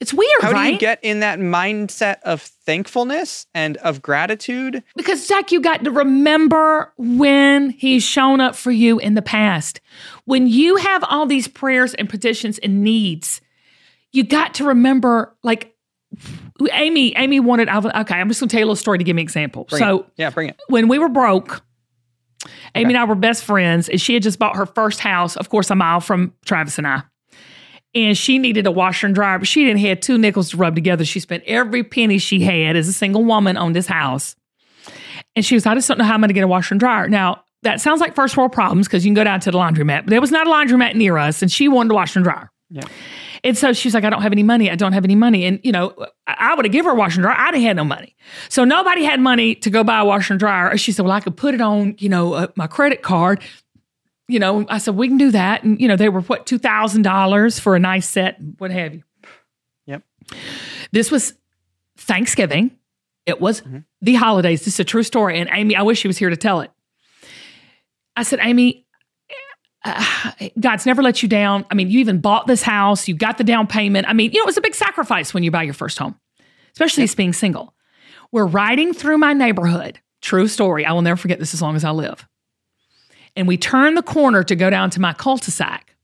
it's 0.00 0.12
weird. 0.12 0.42
How 0.42 0.52
right? 0.52 0.66
do 0.66 0.72
you 0.74 0.78
get 0.78 0.98
in 1.02 1.20
that 1.20 1.38
mindset 1.38 2.20
of 2.24 2.42
thankfulness 2.42 3.46
and 3.54 3.78
of 3.78 4.02
gratitude? 4.02 4.82
Because 4.96 5.26
Zac, 5.26 5.50
you 5.50 5.60
got 5.60 5.84
to 5.84 5.90
remember 5.90 6.92
when 6.98 7.70
He's 7.70 8.02
shown 8.02 8.40
up 8.40 8.54
for 8.54 8.70
you 8.70 8.98
in 8.98 9.14
the 9.14 9.22
past. 9.22 9.80
When 10.26 10.46
you 10.46 10.76
have 10.76 11.04
all 11.04 11.26
these 11.26 11.48
prayers 11.48 11.94
and 11.94 12.08
petitions 12.08 12.58
and 12.58 12.82
needs 12.82 13.40
you 14.14 14.22
got 14.22 14.54
to 14.54 14.64
remember, 14.64 15.36
like 15.42 15.74
Amy, 16.72 17.16
Amy 17.16 17.40
wanted. 17.40 17.68
Okay, 17.68 18.14
I'm 18.14 18.28
just 18.28 18.40
gonna 18.40 18.48
tell 18.48 18.60
you 18.60 18.64
a 18.64 18.68
little 18.68 18.76
story 18.76 18.98
to 18.98 19.04
give 19.04 19.16
me 19.16 19.22
an 19.22 19.24
example. 19.24 19.64
Bring 19.64 19.80
so 19.80 19.98
it. 20.00 20.06
yeah, 20.16 20.30
bring 20.30 20.50
it. 20.50 20.60
When 20.68 20.86
we 20.86 20.98
were 20.98 21.08
broke, 21.08 21.62
Amy 22.76 22.86
okay. 22.86 22.94
and 22.94 22.98
I 22.98 23.04
were 23.04 23.16
best 23.16 23.42
friends, 23.42 23.88
and 23.88 24.00
she 24.00 24.14
had 24.14 24.22
just 24.22 24.38
bought 24.38 24.56
her 24.56 24.66
first 24.66 25.00
house, 25.00 25.36
of 25.36 25.48
course, 25.48 25.68
a 25.68 25.74
mile 25.74 26.00
from 26.00 26.32
Travis 26.44 26.78
and 26.78 26.86
I. 26.86 27.02
And 27.96 28.16
she 28.16 28.38
needed 28.38 28.66
a 28.66 28.72
washer 28.72 29.06
and 29.06 29.14
dryer, 29.14 29.38
but 29.38 29.48
she 29.48 29.64
didn't 29.64 29.80
have 29.80 30.00
two 30.00 30.16
nickels 30.16 30.50
to 30.50 30.56
rub 30.56 30.74
together. 30.76 31.04
She 31.04 31.20
spent 31.20 31.44
every 31.46 31.82
penny 31.82 32.18
she 32.18 32.40
had 32.40 32.76
as 32.76 32.88
a 32.88 32.92
single 32.92 33.24
woman 33.24 33.56
on 33.56 33.72
this 33.72 33.86
house. 33.86 34.34
And 35.36 35.44
she 35.44 35.54
was, 35.54 35.64
I 35.64 35.74
just 35.74 35.86
don't 35.86 35.98
know 35.98 36.04
how 36.04 36.14
I'm 36.14 36.20
going 36.20 36.28
to 36.28 36.34
get 36.34 36.42
a 36.42 36.48
washer 36.48 36.74
and 36.74 36.80
dryer. 36.80 37.08
Now, 37.08 37.44
that 37.62 37.80
sounds 37.80 38.00
like 38.00 38.16
first 38.16 38.36
world 38.36 38.52
problems 38.52 38.88
because 38.88 39.04
you 39.04 39.10
can 39.10 39.14
go 39.14 39.24
down 39.24 39.38
to 39.40 39.50
the 39.50 39.58
laundromat, 39.58 40.02
but 40.04 40.10
there 40.10 40.20
was 40.20 40.32
not 40.32 40.46
a 40.46 40.50
laundromat 40.50 40.96
near 40.96 41.18
us, 41.18 41.40
and 41.40 41.50
she 41.50 41.68
wanted 41.68 41.92
a 41.92 41.94
washer 41.94 42.18
and 42.18 42.24
dryer. 42.24 42.50
Yeah. 42.74 42.82
And 43.44 43.56
so 43.56 43.72
she's 43.72 43.94
like, 43.94 44.02
I 44.02 44.10
don't 44.10 44.22
have 44.22 44.32
any 44.32 44.42
money. 44.42 44.68
I 44.68 44.74
don't 44.74 44.94
have 44.94 45.04
any 45.04 45.14
money. 45.14 45.44
And, 45.44 45.60
you 45.62 45.70
know, 45.70 45.94
I 46.26 46.54
would 46.54 46.64
have 46.64 46.72
given 46.72 46.86
her 46.86 46.92
a 46.92 46.98
washer 46.98 47.20
and 47.20 47.22
dryer. 47.22 47.36
I'd 47.38 47.54
have 47.54 47.62
had 47.62 47.76
no 47.76 47.84
money. 47.84 48.16
So 48.48 48.64
nobody 48.64 49.04
had 49.04 49.20
money 49.20 49.54
to 49.56 49.70
go 49.70 49.84
buy 49.84 50.00
a 50.00 50.04
washer 50.04 50.32
and 50.32 50.40
dryer. 50.40 50.76
She 50.76 50.90
said, 50.90 51.04
well, 51.04 51.12
I 51.12 51.20
could 51.20 51.36
put 51.36 51.54
it 51.54 51.60
on, 51.60 51.94
you 51.98 52.08
know, 52.08 52.32
uh, 52.32 52.46
my 52.56 52.66
credit 52.66 53.02
card. 53.02 53.42
You 54.26 54.40
know, 54.40 54.66
I 54.68 54.78
said, 54.78 54.96
we 54.96 55.06
can 55.06 55.18
do 55.18 55.30
that. 55.30 55.62
And, 55.62 55.80
you 55.80 55.86
know, 55.86 55.94
they 55.94 56.08
were 56.08 56.22
what, 56.22 56.46
$2,000 56.46 57.60
for 57.60 57.76
a 57.76 57.78
nice 57.78 58.08
set, 58.08 58.38
what 58.58 58.72
have 58.72 58.94
you. 58.94 59.02
Yep. 59.86 60.02
This 60.90 61.12
was 61.12 61.34
Thanksgiving. 61.96 62.76
It 63.24 63.40
was 63.40 63.60
mm-hmm. 63.60 63.78
the 64.02 64.14
holidays. 64.14 64.64
This 64.64 64.74
is 64.74 64.80
a 64.80 64.84
true 64.84 65.04
story. 65.04 65.38
And 65.38 65.48
Amy, 65.52 65.76
I 65.76 65.82
wish 65.82 66.00
she 66.00 66.08
was 66.08 66.18
here 66.18 66.30
to 66.30 66.36
tell 66.36 66.60
it. 66.60 66.72
I 68.16 68.24
said, 68.24 68.40
Amy, 68.42 68.83
uh, 69.84 70.32
God's 70.60 70.86
never 70.86 71.02
let 71.02 71.22
you 71.22 71.28
down. 71.28 71.64
I 71.70 71.74
mean, 71.74 71.90
you 71.90 72.00
even 72.00 72.20
bought 72.20 72.46
this 72.46 72.62
house, 72.62 73.08
you 73.08 73.14
got 73.14 73.38
the 73.38 73.44
down 73.44 73.66
payment. 73.66 74.08
I 74.08 74.12
mean, 74.12 74.32
you 74.32 74.38
know, 74.38 74.44
it 74.44 74.46
was 74.46 74.56
a 74.56 74.62
big 74.62 74.74
sacrifice 74.74 75.34
when 75.34 75.42
you 75.42 75.50
buy 75.50 75.62
your 75.62 75.74
first 75.74 75.98
home, 75.98 76.18
especially 76.72 77.04
as 77.04 77.14
being 77.14 77.32
single. 77.32 77.74
We're 78.32 78.46
riding 78.46 78.92
through 78.92 79.18
my 79.18 79.32
neighborhood. 79.32 80.00
True 80.20 80.48
story. 80.48 80.84
I 80.84 80.92
will 80.92 81.02
never 81.02 81.16
forget 81.16 81.38
this 81.38 81.54
as 81.54 81.62
long 81.62 81.76
as 81.76 81.84
I 81.84 81.90
live. 81.90 82.26
And 83.36 83.46
we 83.46 83.56
turn 83.56 83.94
the 83.94 84.02
corner 84.02 84.42
to 84.44 84.56
go 84.56 84.70
down 84.70 84.90
to 84.90 85.00
my 85.00 85.12
cul-de-sac. 85.12 85.94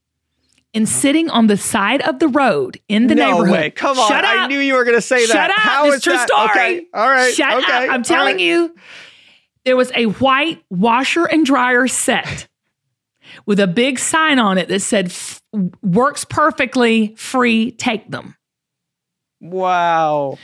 And 0.73 0.87
uh-huh. 0.87 0.99
sitting 0.99 1.29
on 1.29 1.47
the 1.47 1.57
side 1.57 2.01
of 2.03 2.19
the 2.19 2.29
road 2.29 2.79
in 2.87 3.07
the 3.07 3.15
no 3.15 3.31
neighborhood. 3.31 3.51
Way. 3.51 3.71
Come 3.71 3.99
on. 3.99 4.07
Shut 4.07 4.23
I 4.23 4.47
knew 4.47 4.59
you 4.59 4.75
were 4.75 4.85
going 4.85 4.95
to 4.95 5.01
say 5.01 5.25
Shut 5.25 5.33
that. 5.33 5.49
Up. 5.49 5.57
How 5.57 5.85
it's 5.87 5.97
is 5.97 6.03
true 6.03 6.13
that? 6.13 6.29
story. 6.29 6.49
Okay. 6.49 6.85
All 6.93 7.09
right. 7.09 7.33
Shut 7.33 7.63
okay. 7.63 7.87
up. 7.87 7.93
I'm 7.93 8.03
telling 8.03 8.35
right. 8.35 8.41
you, 8.41 8.73
there 9.65 9.75
was 9.75 9.91
a 9.93 10.05
white 10.05 10.63
washer 10.69 11.25
and 11.25 11.45
dryer 11.45 11.87
set 11.87 12.47
with 13.45 13.59
a 13.59 13.67
big 13.67 13.99
sign 13.99 14.39
on 14.39 14.57
it 14.57 14.67
that 14.69 14.81
said, 14.81 15.13
works 15.81 16.25
perfectly, 16.25 17.15
free, 17.15 17.71
take 17.71 18.09
them. 18.09 18.35
Wow. 19.39 20.37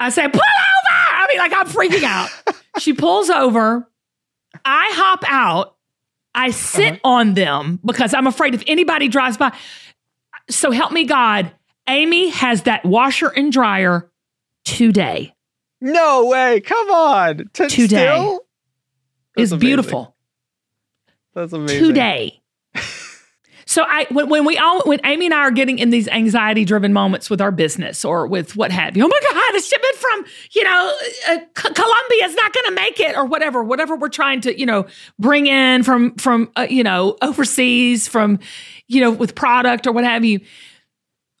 I 0.00 0.10
said, 0.10 0.32
pull 0.32 0.40
over. 0.40 1.12
I 1.12 1.26
mean, 1.28 1.38
like, 1.38 1.52
I'm 1.52 1.66
freaking 1.66 2.04
out. 2.04 2.30
she 2.78 2.92
pulls 2.92 3.30
over. 3.30 3.88
I 4.64 4.90
hop 4.92 5.24
out. 5.26 5.76
I 6.34 6.50
sit 6.50 6.94
uh-huh. 6.94 7.08
on 7.08 7.34
them 7.34 7.80
because 7.84 8.14
I'm 8.14 8.26
afraid 8.26 8.54
if 8.54 8.62
anybody 8.66 9.08
drives 9.08 9.36
by. 9.36 9.56
So 10.50 10.70
help 10.70 10.92
me 10.92 11.04
God, 11.04 11.50
Amy 11.88 12.28
has 12.30 12.62
that 12.62 12.84
washer 12.84 13.28
and 13.28 13.52
dryer 13.52 14.10
today. 14.64 15.34
No 15.80 16.26
way. 16.26 16.60
Come 16.60 16.90
on. 16.90 17.50
Today. 17.52 18.38
Is 19.36 19.54
beautiful. 19.54 20.16
That's 21.34 21.52
amazing. 21.52 21.84
Today. 21.86 22.40
so 23.66 23.82
I 23.86 24.06
when, 24.10 24.28
when 24.28 24.44
we 24.44 24.56
all 24.58 24.82
when 24.84 25.00
Amy 25.04 25.26
and 25.26 25.34
I 25.34 25.38
are 25.40 25.50
getting 25.50 25.78
in 25.78 25.90
these 25.90 26.08
anxiety 26.08 26.64
driven 26.64 26.92
moments 26.92 27.28
with 27.30 27.40
our 27.40 27.50
business 27.50 28.04
or 28.04 28.26
with 28.26 28.56
what 28.56 28.70
have 28.72 28.96
you. 28.96 29.04
Oh 29.04 29.08
my 29.08 29.20
God, 29.32 29.54
a 29.56 29.60
shipment 29.62 29.94
from 29.96 30.24
you 30.52 30.64
know 30.64 30.92
uh, 31.28 31.38
C- 31.56 31.74
Colombia 31.74 32.24
is 32.24 32.34
not 32.34 32.52
going 32.52 32.66
to 32.66 32.72
make 32.72 33.00
it 33.00 33.16
or 33.16 33.24
whatever. 33.24 33.62
Whatever 33.62 33.96
we're 33.96 34.08
trying 34.08 34.40
to 34.42 34.58
you 34.58 34.66
know 34.66 34.86
bring 35.18 35.46
in 35.46 35.82
from 35.82 36.14
from 36.16 36.50
uh, 36.56 36.66
you 36.68 36.82
know 36.82 37.16
overseas 37.22 38.08
from 38.08 38.38
you 38.86 39.00
know 39.00 39.10
with 39.10 39.34
product 39.34 39.86
or 39.86 39.92
what 39.92 40.04
have 40.04 40.24
you. 40.24 40.40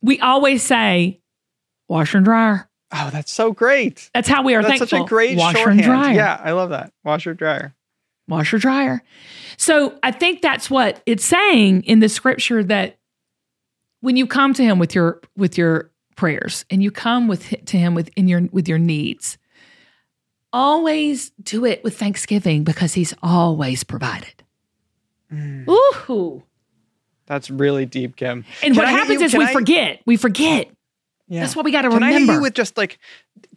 We 0.02 0.20
always 0.20 0.62
say 0.62 1.20
washer 1.88 2.18
and 2.18 2.24
dryer. 2.24 2.68
Oh, 2.92 3.10
that's 3.12 3.32
so 3.32 3.52
great. 3.52 4.10
That's 4.14 4.28
how 4.28 4.42
we 4.42 4.54
are 4.54 4.62
That's 4.62 4.78
thankful. 4.78 4.98
such 4.98 5.06
a 5.06 5.08
great 5.08 5.36
washer 5.36 5.58
shorthand. 5.58 5.80
and 5.80 5.84
dryer. 5.86 6.14
Yeah, 6.14 6.40
I 6.42 6.52
love 6.52 6.70
that. 6.70 6.92
Washer 7.04 7.34
dryer. 7.34 7.74
Washer 8.28 8.58
dryer. 8.58 9.02
So 9.56 9.98
I 10.02 10.10
think 10.12 10.42
that's 10.42 10.70
what 10.70 11.02
it's 11.06 11.24
saying 11.24 11.82
in 11.84 12.00
the 12.00 12.08
scripture 12.08 12.62
that 12.64 12.98
when 14.00 14.16
you 14.16 14.26
come 14.26 14.54
to 14.54 14.62
him 14.62 14.78
with 14.78 14.94
your 14.94 15.20
with 15.36 15.58
your 15.58 15.90
prayers 16.16 16.64
and 16.70 16.82
you 16.82 16.90
come 16.90 17.26
with 17.28 17.54
to 17.66 17.76
him 17.78 17.94
with 17.94 18.10
in 18.16 18.28
your 18.28 18.42
with 18.52 18.68
your 18.68 18.78
needs, 18.78 19.38
always 20.52 21.30
do 21.42 21.64
it 21.64 21.82
with 21.84 21.96
thanksgiving 21.98 22.64
because 22.64 22.94
he's 22.94 23.14
always 23.22 23.84
provided. 23.84 24.44
Mm. 25.32 25.68
Ooh. 25.68 26.42
That's 27.26 27.50
really 27.50 27.84
deep, 27.84 28.16
Kim. 28.16 28.44
And 28.62 28.74
Can 28.74 28.76
what 28.76 28.86
I 28.86 28.90
happens 28.90 29.20
is 29.20 29.34
we 29.34 29.44
I- 29.44 29.52
forget. 29.52 30.00
We 30.06 30.16
forget. 30.16 30.70
Yeah. 31.30 31.40
That's 31.40 31.54
what 31.54 31.66
we 31.66 31.72
got 31.72 31.82
to 31.82 31.90
Can 31.90 32.02
I 32.02 32.08
hit 32.12 32.20
remember. 32.20 32.32
you 32.34 32.40
with 32.40 32.54
just 32.54 32.78
like, 32.78 32.98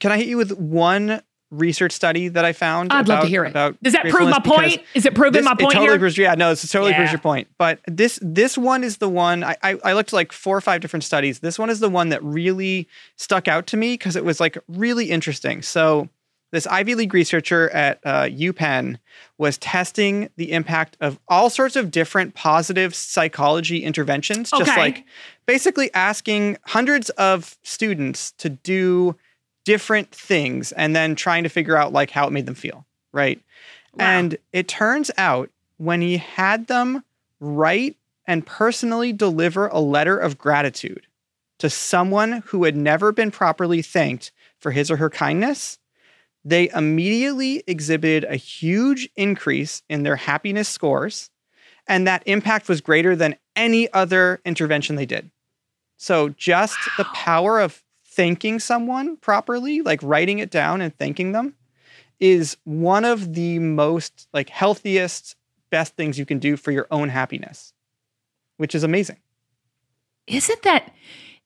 can 0.01 0.11
I 0.11 0.17
hit 0.17 0.27
you 0.27 0.35
with 0.35 0.51
one 0.59 1.21
research 1.51 1.91
study 1.91 2.29
that 2.29 2.43
I 2.45 2.53
found? 2.53 2.91
I'd 2.91 3.07
love 3.07 3.23
to 3.23 3.27
hear 3.27 3.43
it. 3.45 3.49
About 3.49 3.81
Does 3.83 3.93
that 3.93 4.07
prove 4.07 4.29
my 4.29 4.39
point? 4.39 4.81
Is 4.95 5.05
it 5.05 5.13
proving 5.13 5.33
This- 5.33 5.45
my 5.45 5.51
it 5.53 5.59
totally 5.59 5.85
here? 5.87 5.99
proves, 5.99 6.17
yeah, 6.17 6.33
no, 6.35 6.51
it's 6.51 6.67
totally 6.69 6.93
proves 6.93 7.11
your 7.11 7.19
point. 7.21 7.47
But 7.57 7.79
this 7.87 8.17
this 8.21 8.57
one 8.57 8.83
is 8.83 8.97
the 8.97 9.09
one 9.09 9.43
I, 9.43 9.55
I 9.61 9.77
I 9.83 9.93
looked 9.93 10.13
like 10.13 10.31
four 10.31 10.57
or 10.57 10.61
five 10.61 10.81
different 10.81 11.03
studies. 11.03 11.39
This 11.39 11.59
one 11.59 11.69
is 11.69 11.79
the 11.79 11.89
one 11.89 12.09
that 12.09 12.23
really 12.23 12.87
stuck 13.17 13.47
out 13.47 13.67
to 13.67 13.77
me 13.77 13.93
because 13.93 14.15
it 14.15 14.25
was 14.25 14.39
like 14.39 14.57
really 14.67 15.11
interesting. 15.11 15.61
So 15.61 16.09
this 16.51 16.67
Ivy 16.67 16.95
League 16.95 17.13
researcher 17.13 17.69
at 17.69 17.99
uh, 18.03 18.23
UPenn 18.23 18.99
was 19.37 19.57
testing 19.57 20.29
the 20.35 20.51
impact 20.51 20.97
of 20.99 21.17
all 21.29 21.49
sorts 21.49 21.77
of 21.77 21.91
different 21.91 22.35
positive 22.35 22.93
psychology 22.93 23.83
interventions, 23.83 24.51
just 24.51 24.77
like 24.77 25.05
basically 25.45 25.93
asking 25.93 26.57
hundreds 26.65 27.09
of 27.11 27.57
students 27.63 28.33
to 28.33 28.49
do 28.49 29.15
different 29.65 30.11
things 30.11 30.71
and 30.71 30.95
then 30.95 31.15
trying 31.15 31.43
to 31.43 31.49
figure 31.49 31.77
out 31.77 31.93
like 31.93 32.11
how 32.11 32.27
it 32.27 32.31
made 32.31 32.45
them 32.45 32.55
feel, 32.55 32.85
right? 33.11 33.41
Wow. 33.95 34.05
And 34.05 34.37
it 34.53 34.67
turns 34.67 35.11
out 35.17 35.49
when 35.77 36.01
he 36.01 36.17
had 36.17 36.67
them 36.67 37.03
write 37.39 37.97
and 38.25 38.45
personally 38.45 39.11
deliver 39.13 39.67
a 39.67 39.79
letter 39.79 40.17
of 40.17 40.37
gratitude 40.37 41.07
to 41.59 41.69
someone 41.69 42.43
who 42.47 42.63
had 42.63 42.75
never 42.75 43.11
been 43.11 43.29
properly 43.29 43.81
thanked 43.81 44.31
for 44.57 44.71
his 44.71 44.89
or 44.89 44.97
her 44.97 45.09
kindness, 45.09 45.77
they 46.43 46.69
immediately 46.69 47.63
exhibited 47.67 48.23
a 48.23 48.35
huge 48.35 49.09
increase 49.15 49.83
in 49.87 50.01
their 50.03 50.15
happiness 50.15 50.67
scores. 50.67 51.29
And 51.87 52.07
that 52.07 52.23
impact 52.25 52.67
was 52.67 52.81
greater 52.81 53.15
than 53.15 53.35
any 53.55 53.91
other 53.93 54.41
intervention 54.45 54.95
they 54.95 55.05
did. 55.05 55.29
So, 55.97 56.29
just 56.29 56.77
the 56.97 57.03
power 57.05 57.59
of 57.59 57.83
thanking 58.11 58.59
someone 58.59 59.17
properly, 59.17 59.81
like 59.81 60.01
writing 60.03 60.39
it 60.39 60.51
down 60.51 60.81
and 60.81 60.95
thanking 60.97 61.31
them, 61.31 61.55
is 62.19 62.57
one 62.63 63.05
of 63.05 63.33
the 63.33 63.59
most 63.59 64.27
like 64.33 64.49
healthiest, 64.49 65.35
best 65.69 65.95
things 65.95 66.19
you 66.19 66.25
can 66.25 66.39
do 66.39 66.57
for 66.57 66.71
your 66.71 66.87
own 66.91 67.09
happiness, 67.09 67.73
which 68.57 68.75
is 68.75 68.83
amazing. 68.83 69.17
Isn't 70.27 70.61
that 70.63 70.93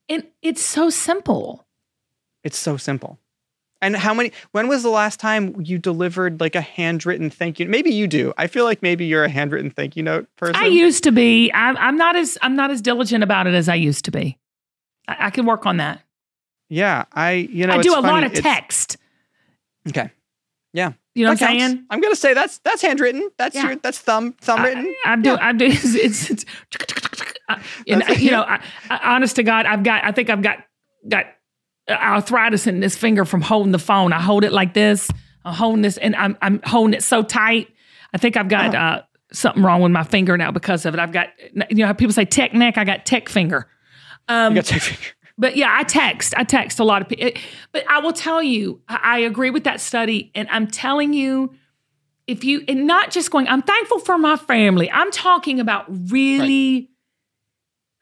and 0.09 0.23
it's 0.41 0.63
so 0.63 0.89
simple. 0.89 1.65
It's 2.43 2.57
so 2.57 2.77
simple. 2.77 3.19
And 3.81 3.95
how 3.95 4.13
many 4.13 4.31
when 4.51 4.67
was 4.67 4.83
the 4.83 4.89
last 4.89 5.19
time 5.19 5.61
you 5.61 5.77
delivered 5.77 6.39
like 6.39 6.55
a 6.55 6.61
handwritten 6.61 7.29
thank 7.29 7.59
you? 7.59 7.67
Maybe 7.67 7.91
you 7.91 8.07
do. 8.07 8.33
I 8.37 8.47
feel 8.47 8.63
like 8.63 8.81
maybe 8.81 9.05
you're 9.05 9.25
a 9.25 9.29
handwritten 9.29 9.69
thank 9.69 9.95
you 9.95 10.03
note 10.03 10.27
person. 10.37 10.55
I 10.55 10.67
used 10.67 11.03
to 11.03 11.11
be. 11.11 11.51
I'm, 11.53 11.77
I'm 11.77 11.97
not 11.97 12.15
as 12.15 12.37
I'm 12.41 12.55
not 12.55 12.71
as 12.71 12.81
diligent 12.81 13.23
about 13.23 13.47
it 13.47 13.53
as 13.53 13.67
I 13.69 13.75
used 13.75 14.05
to 14.05 14.11
be. 14.11 14.37
I, 15.07 15.27
I 15.27 15.29
can 15.29 15.45
work 15.45 15.65
on 15.65 15.77
that. 15.77 16.01
Yeah, 16.69 17.05
I 17.13 17.31
you 17.33 17.67
know 17.67 17.73
I 17.73 17.77
it's 17.77 17.87
do 17.87 17.93
a 17.97 18.01
lot 18.01 18.23
of 18.23 18.31
it's- 18.33 18.43
text. 18.43 18.97
Okay. 19.87 20.09
Yeah. 20.73 20.93
You 21.13 21.23
know 21.23 21.31
what 21.31 21.41
I'm 21.41 21.47
counts. 21.57 21.63
saying? 21.73 21.85
I'm 21.89 22.01
gonna 22.01 22.15
say 22.15 22.33
that's 22.33 22.57
that's 22.59 22.81
handwritten. 22.81 23.29
That's 23.37 23.55
Yeah. 23.55 23.67
your 23.67 23.75
that's 23.77 23.99
thumb 23.99 24.33
thumb 24.41 24.61
written. 24.63 24.93
I, 25.05 25.11
I'm 25.11 25.21
doing. 25.21 25.37
I'm 25.39 25.57
doing. 25.57 25.71
It's, 25.73 26.29
it's, 26.29 26.45
uh, 27.47 27.55
and 27.87 28.01
That's- 28.01 28.19
you 28.21 28.31
know, 28.31 28.41
I, 28.41 28.59
I, 28.89 29.15
honest 29.15 29.35
to 29.37 29.43
God, 29.43 29.65
I've 29.65 29.83
got. 29.83 30.03
I 30.03 30.11
think 30.11 30.29
I've 30.29 30.41
got 30.41 30.57
got 31.07 31.27
arthritis 31.89 32.67
in 32.67 32.79
this 32.79 32.97
finger 32.97 33.25
from 33.25 33.41
holding 33.41 33.71
the 33.71 33.79
phone. 33.79 34.11
I 34.11 34.19
hold 34.19 34.43
it 34.43 34.51
like 34.51 34.73
this. 34.73 35.09
I'm 35.45 35.53
holding 35.53 35.81
this, 35.83 35.97
and 35.97 36.15
I'm 36.15 36.37
I'm 36.41 36.59
holding 36.65 36.93
it 36.93 37.03
so 37.03 37.21
tight. 37.23 37.69
I 38.13 38.17
think 38.17 38.35
I've 38.37 38.49
got 38.49 38.73
Oh. 38.73 38.77
uh, 38.77 39.01
something 39.31 39.63
wrong 39.63 39.81
with 39.81 39.91
my 39.91 40.03
finger 40.03 40.35
now 40.37 40.51
because 40.51 40.85
of 40.85 40.93
it. 40.93 40.99
I've 40.99 41.11
got. 41.13 41.29
You 41.69 41.77
know 41.77 41.87
how 41.87 41.93
people 41.93 42.13
say 42.13 42.25
tech 42.25 42.53
neck. 42.53 42.77
I 42.77 42.83
got 42.83 43.05
tech 43.05 43.29
finger. 43.29 43.67
Um, 44.27 44.55
you 44.55 44.61
got 44.61 44.65
to 44.65 44.79
take 44.79 45.14
But 45.37 45.57
yeah, 45.57 45.75
I 45.77 45.83
text. 45.83 46.33
I 46.37 46.43
text 46.43 46.79
a 46.79 46.83
lot 46.83 47.01
of 47.01 47.09
people. 47.09 47.31
But 47.71 47.83
I 47.89 47.99
will 47.99 48.13
tell 48.13 48.41
you, 48.41 48.81
I 48.87 49.19
agree 49.19 49.49
with 49.49 49.65
that 49.65 49.81
study. 49.81 50.31
And 50.33 50.47
I'm 50.49 50.67
telling 50.67 51.13
you, 51.13 51.53
if 52.25 52.43
you, 52.43 52.63
and 52.67 52.87
not 52.87 53.11
just 53.11 53.31
going, 53.31 53.47
I'm 53.47 53.61
thankful 53.61 53.99
for 53.99 54.17
my 54.17 54.37
family. 54.37 54.89
I'm 54.89 55.11
talking 55.11 55.59
about 55.59 55.85
really 56.09 56.89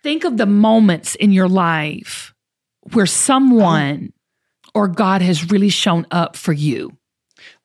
think 0.03 0.23
of 0.25 0.37
the 0.37 0.45
moments 0.45 1.15
in 1.15 1.31
your 1.31 1.47
life 1.47 2.33
where 2.91 3.05
someone 3.05 4.13
uh-huh. 4.65 4.71
or 4.75 4.87
God 4.87 5.21
has 5.21 5.49
really 5.49 5.69
shown 5.69 6.05
up 6.11 6.35
for 6.35 6.53
you. 6.53 6.97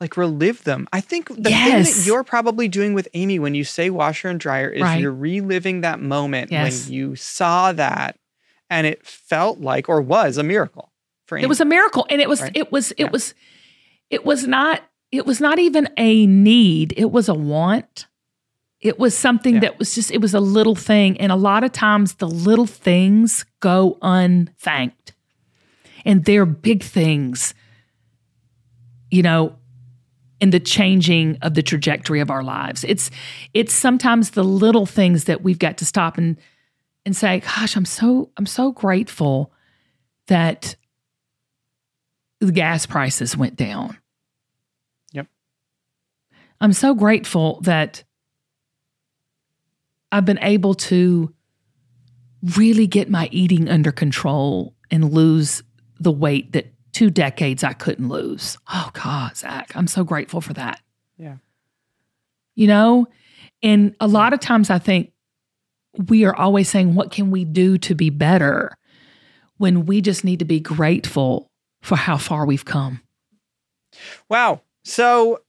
like 0.01 0.17
relive 0.17 0.65
them. 0.65 0.89
I 0.93 1.01
think 1.01 1.29
the 1.29 1.51
thing 1.51 1.83
that 1.83 2.03
you're 2.07 2.25
probably 2.25 2.69
doing 2.69 2.95
with 2.95 3.07
Amy 3.15 3.39
when 3.39 3.55
you 3.55 3.65
say 3.65 3.91
washer 3.91 4.29
and 4.29 4.41
dryer 4.41 4.69
is 4.71 4.83
Right. 4.83 5.01
you're 5.01 5.13
reliving 5.13 5.83
that 5.83 6.01
moment 6.01 6.51
Yes. 6.51 6.87
when 6.87 6.95
you 6.95 7.17
saw 7.17 7.73
that 7.73 8.17
and 8.71 8.87
it 8.87 9.07
felt 9.07 9.61
like 9.61 9.89
or 9.89 10.01
was 10.01 10.37
a 10.39 10.43
miracle 10.43 10.93
for 11.27 11.37
Amy. 11.39 11.45
It 11.45 11.49
was 11.49 11.61
a 11.61 11.65
miracle. 11.65 12.07
And 12.11 12.21
it 12.21 12.29
was, 12.29 12.41
Right. 12.43 12.53
it 12.55 12.71
was, 12.73 12.93
it 12.93 13.01
Yeah. 13.05 13.11
was, 13.11 13.35
it 14.11 14.25
was 14.25 14.47
not, 14.47 14.83
it 15.13 15.27
was 15.27 15.41
not 15.41 15.59
even 15.59 15.89
a 15.97 16.27
need. 16.27 16.95
It 16.97 17.11
was 17.11 17.29
a 17.29 17.35
want. 17.35 18.07
It 18.81 18.99
was 18.99 19.17
something 19.17 19.55
Yeah. 19.55 19.61
that 19.61 19.79
was 19.79 19.95
just, 19.95 20.11
it 20.11 20.21
was 20.21 20.35
a 20.35 20.41
little 20.41 20.75
thing. 20.77 21.19
And 21.21 21.33
a 21.33 21.37
lot 21.37 21.65
of 21.65 21.73
times 21.73 22.15
the 22.15 22.29
little 22.29 22.67
things 22.67 23.45
go 23.61 23.99
unthanked. 24.03 25.13
And 26.05 26.25
they're 26.25 26.47
big 26.47 26.83
things, 26.83 27.55
you 29.11 29.23
know, 29.23 29.55
in 30.41 30.51
the 30.51 30.61
changing 30.61 31.37
of 31.43 31.55
the 31.55 31.63
trajectory 31.63 32.21
of 32.21 32.31
our 32.31 32.45
lives. 32.45 32.85
It's 32.85 33.11
it's 33.55 33.73
sometimes 33.75 34.31
the 34.31 34.45
little 34.45 34.87
things 34.87 35.25
that 35.25 35.43
we've 35.43 35.59
got 35.59 35.77
to 35.79 35.85
stop 35.85 36.17
and 36.17 36.37
and 37.09 37.17
say, 37.17 37.41
gosh, 37.41 37.75
I'm 37.75 37.87
so 37.87 38.31
I'm 38.37 38.45
so 38.45 38.71
grateful 38.71 39.51
that 40.27 40.77
the 42.39 42.53
gas 42.53 42.85
prices 42.85 43.35
went 43.35 43.57
down. 43.57 43.97
Yep. 45.13 45.27
I'm 46.61 46.75
so 46.75 46.95
grateful 46.95 47.63
that 47.63 48.05
I've 50.13 50.27
been 50.27 50.39
able 50.43 50.75
to 50.75 51.33
really 52.43 52.87
get 52.87 53.09
my 53.09 53.31
eating 53.33 53.71
under 53.71 53.91
control 53.91 54.75
and 54.91 55.11
lose 55.11 55.63
the 55.99 56.13
weight 56.13 56.53
that 56.53 56.75
two 56.93 57.09
decades 57.09 57.65
I 57.65 57.73
couldn't 57.73 58.11
lose. 58.11 58.59
Oh 58.71 58.91
God, 58.93 59.35
Zac, 59.35 59.75
I'm 59.75 59.87
so 59.87 60.05
grateful 60.05 60.43
for 60.43 60.53
that. 60.53 60.83
Yeah. 61.17 61.37
You 62.55 62.67
know, 62.67 63.07
and 63.63 63.97
a 63.99 64.07
lot 64.07 64.35
of 64.35 64.41
times 64.41 64.69
I 64.69 64.79
think 64.79 65.13
we 66.07 66.25
are 66.25 66.35
always 66.35 66.69
saying, 66.69 66.95
what 66.95 67.11
can 67.11 67.31
we 67.31 67.45
do 67.45 67.77
to 67.79 67.95
be 67.95 68.11
better 68.11 68.77
when 69.57 69.87
we 69.87 70.01
just 70.01 70.25
need 70.25 70.39
to 70.39 70.45
be 70.45 70.61
grateful 70.61 71.51
for 71.83 71.97
how 71.97 72.17
far 72.17 72.47
we've 72.47 72.65
come? 72.65 73.03
Wow. 74.29 74.63
So 74.85 75.41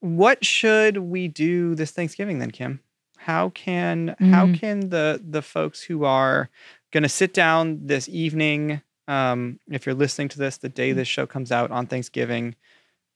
what 0.00 0.44
should 0.44 0.98
we 0.98 1.28
do 1.28 1.74
this 1.74 1.90
Thanksgiving 1.90 2.38
then, 2.38 2.50
Kim? 2.50 2.80
How 3.18 3.50
can 3.50 4.16
how 4.20 4.46
Mm. 4.46 4.58
can 4.58 4.88
the 4.90 5.22
the 5.22 5.42
folks 5.42 5.82
who 5.82 6.04
are 6.04 6.48
going 6.92 7.02
to 7.02 7.08
sit 7.08 7.34
down 7.34 7.86
this 7.86 8.08
evening 8.08 8.80
um 9.06 9.58
if 9.70 9.84
you're 9.84 9.94
listening 9.94 10.28
to 10.28 10.38
this 10.38 10.56
the 10.56 10.68
day 10.68 10.92
this 10.92 11.08
show 11.08 11.26
comes 11.26 11.52
out 11.52 11.70
on 11.70 11.86
Thanksgiving 11.86 12.54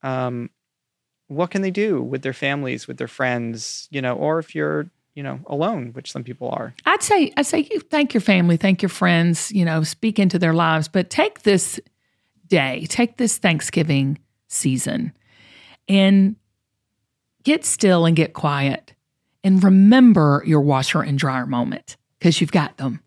um 0.03 0.49
what 1.27 1.49
can 1.51 1.61
they 1.61 1.71
do 1.71 2.01
with 2.01 2.21
their 2.21 2.33
families, 2.33 2.87
with 2.87 2.97
their 2.97 3.07
friends, 3.07 3.87
you 3.89 4.01
know, 4.01 4.15
or 4.15 4.39
if 4.39 4.53
you're, 4.53 4.89
you 5.15 5.23
know, 5.23 5.39
alone, 5.47 5.91
which 5.93 6.11
some 6.11 6.23
people 6.23 6.49
are. 6.49 6.73
I'd 6.85 7.03
say 7.03 7.31
I'd 7.37 7.45
say 7.45 7.67
you 7.69 7.79
thank 7.79 8.13
your 8.13 8.21
family, 8.21 8.57
thank 8.57 8.81
your 8.81 8.89
friends, 8.89 9.51
you 9.51 9.65
know, 9.65 9.83
speak 9.83 10.19
into 10.19 10.39
their 10.39 10.53
lives, 10.53 10.87
but 10.87 11.09
take 11.09 11.43
this 11.43 11.79
day, 12.47 12.85
take 12.89 13.17
this 13.17 13.37
Thanksgiving 13.37 14.19
season 14.47 15.13
and 15.87 16.35
get 17.43 17.65
still 17.65 18.05
and 18.05 18.15
get 18.15 18.33
quiet 18.33 18.93
and 19.43 19.63
remember 19.63 20.43
your 20.45 20.61
washer 20.61 21.01
and 21.01 21.19
dryer 21.19 21.45
moment 21.45 21.97
because 22.17 22.39
you've 22.39 22.51
got 22.51 22.77
them. 22.77 23.01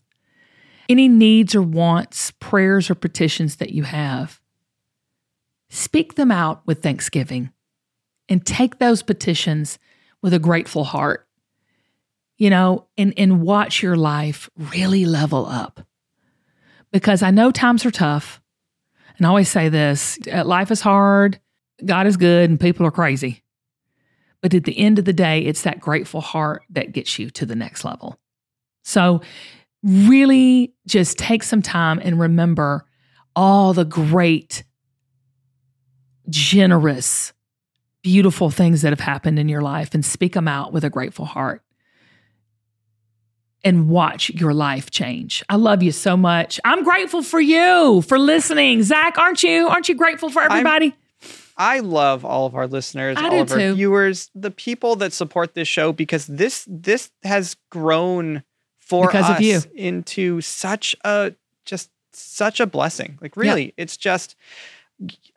Any 0.88 1.08
needs 1.08 1.54
or 1.54 1.62
wants, 1.62 2.30
prayers 2.32 2.90
or 2.90 2.94
petitions 2.94 3.56
that 3.56 3.70
you 3.70 3.82
have, 3.82 4.40
speak 5.68 6.14
them 6.14 6.30
out 6.30 6.64
with 6.66 6.82
thanksgiving 6.82 7.50
and 8.28 8.44
take 8.44 8.78
those 8.78 9.02
petitions 9.02 9.78
with 10.22 10.32
a 10.32 10.38
grateful 10.38 10.84
heart. 10.84 11.25
You 12.38 12.50
know, 12.50 12.86
and, 12.98 13.14
and 13.16 13.40
watch 13.40 13.82
your 13.82 13.96
life 13.96 14.50
really 14.56 15.04
level 15.06 15.46
up. 15.46 15.86
Because 16.92 17.22
I 17.22 17.30
know 17.30 17.50
times 17.50 17.86
are 17.86 17.90
tough. 17.90 18.40
And 19.16 19.26
I 19.26 19.28
always 19.30 19.48
say 19.48 19.68
this 19.68 20.18
uh, 20.30 20.44
life 20.44 20.70
is 20.70 20.80
hard, 20.80 21.40
God 21.84 22.06
is 22.06 22.16
good, 22.16 22.50
and 22.50 22.60
people 22.60 22.86
are 22.86 22.90
crazy. 22.90 23.42
But 24.42 24.54
at 24.54 24.64
the 24.64 24.78
end 24.78 24.98
of 24.98 25.04
the 25.04 25.12
day, 25.12 25.40
it's 25.40 25.62
that 25.62 25.80
grateful 25.80 26.20
heart 26.20 26.62
that 26.70 26.92
gets 26.92 27.18
you 27.18 27.30
to 27.30 27.46
the 27.46 27.56
next 27.56 27.84
level. 27.84 28.18
So, 28.84 29.22
really 29.82 30.74
just 30.86 31.18
take 31.18 31.42
some 31.42 31.62
time 31.62 32.00
and 32.02 32.18
remember 32.18 32.84
all 33.34 33.72
the 33.72 33.84
great, 33.84 34.64
generous, 36.28 37.32
beautiful 38.02 38.50
things 38.50 38.82
that 38.82 38.90
have 38.90 39.00
happened 39.00 39.38
in 39.38 39.48
your 39.48 39.62
life 39.62 39.94
and 39.94 40.04
speak 40.04 40.34
them 40.34 40.48
out 40.48 40.72
with 40.72 40.84
a 40.84 40.90
grateful 40.90 41.24
heart 41.24 41.62
and 43.66 43.88
watch 43.88 44.30
your 44.30 44.54
life 44.54 44.90
change. 44.90 45.42
I 45.48 45.56
love 45.56 45.82
you 45.82 45.92
so 45.92 46.16
much. 46.16 46.60
I'm 46.64 46.84
grateful 46.84 47.22
for 47.22 47.40
you 47.40 48.02
for 48.02 48.18
listening. 48.18 48.82
Zac, 48.82 49.18
aren't 49.18 49.42
you? 49.42 49.68
Aren't 49.68 49.88
you 49.88 49.94
grateful 49.96 50.30
for 50.30 50.40
everybody? 50.42 50.94
I 51.58 51.80
love 51.80 52.24
all 52.24 52.46
of 52.46 52.54
our 52.54 52.66
listeners, 52.66 53.16
I 53.18 53.28
all 53.28 53.40
of 53.40 53.50
our 53.50 53.58
too. 53.58 53.74
viewers, 53.74 54.30
the 54.34 54.50
people 54.50 54.96
that 54.96 55.12
support 55.12 55.54
this 55.54 55.66
show 55.66 55.92
because 55.92 56.26
this 56.26 56.64
this 56.68 57.10
has 57.24 57.56
grown 57.70 58.42
for 58.78 59.06
Because 59.06 59.28
of 59.30 59.36
us 59.36 59.42
you. 59.42 59.60
into 59.74 60.40
such 60.42 60.94
a 61.04 61.34
just 61.64 61.90
such 62.12 62.60
a 62.60 62.66
blessing. 62.66 63.18
Like 63.20 63.36
really, 63.36 63.74
it's 63.76 63.96
just 63.96 64.36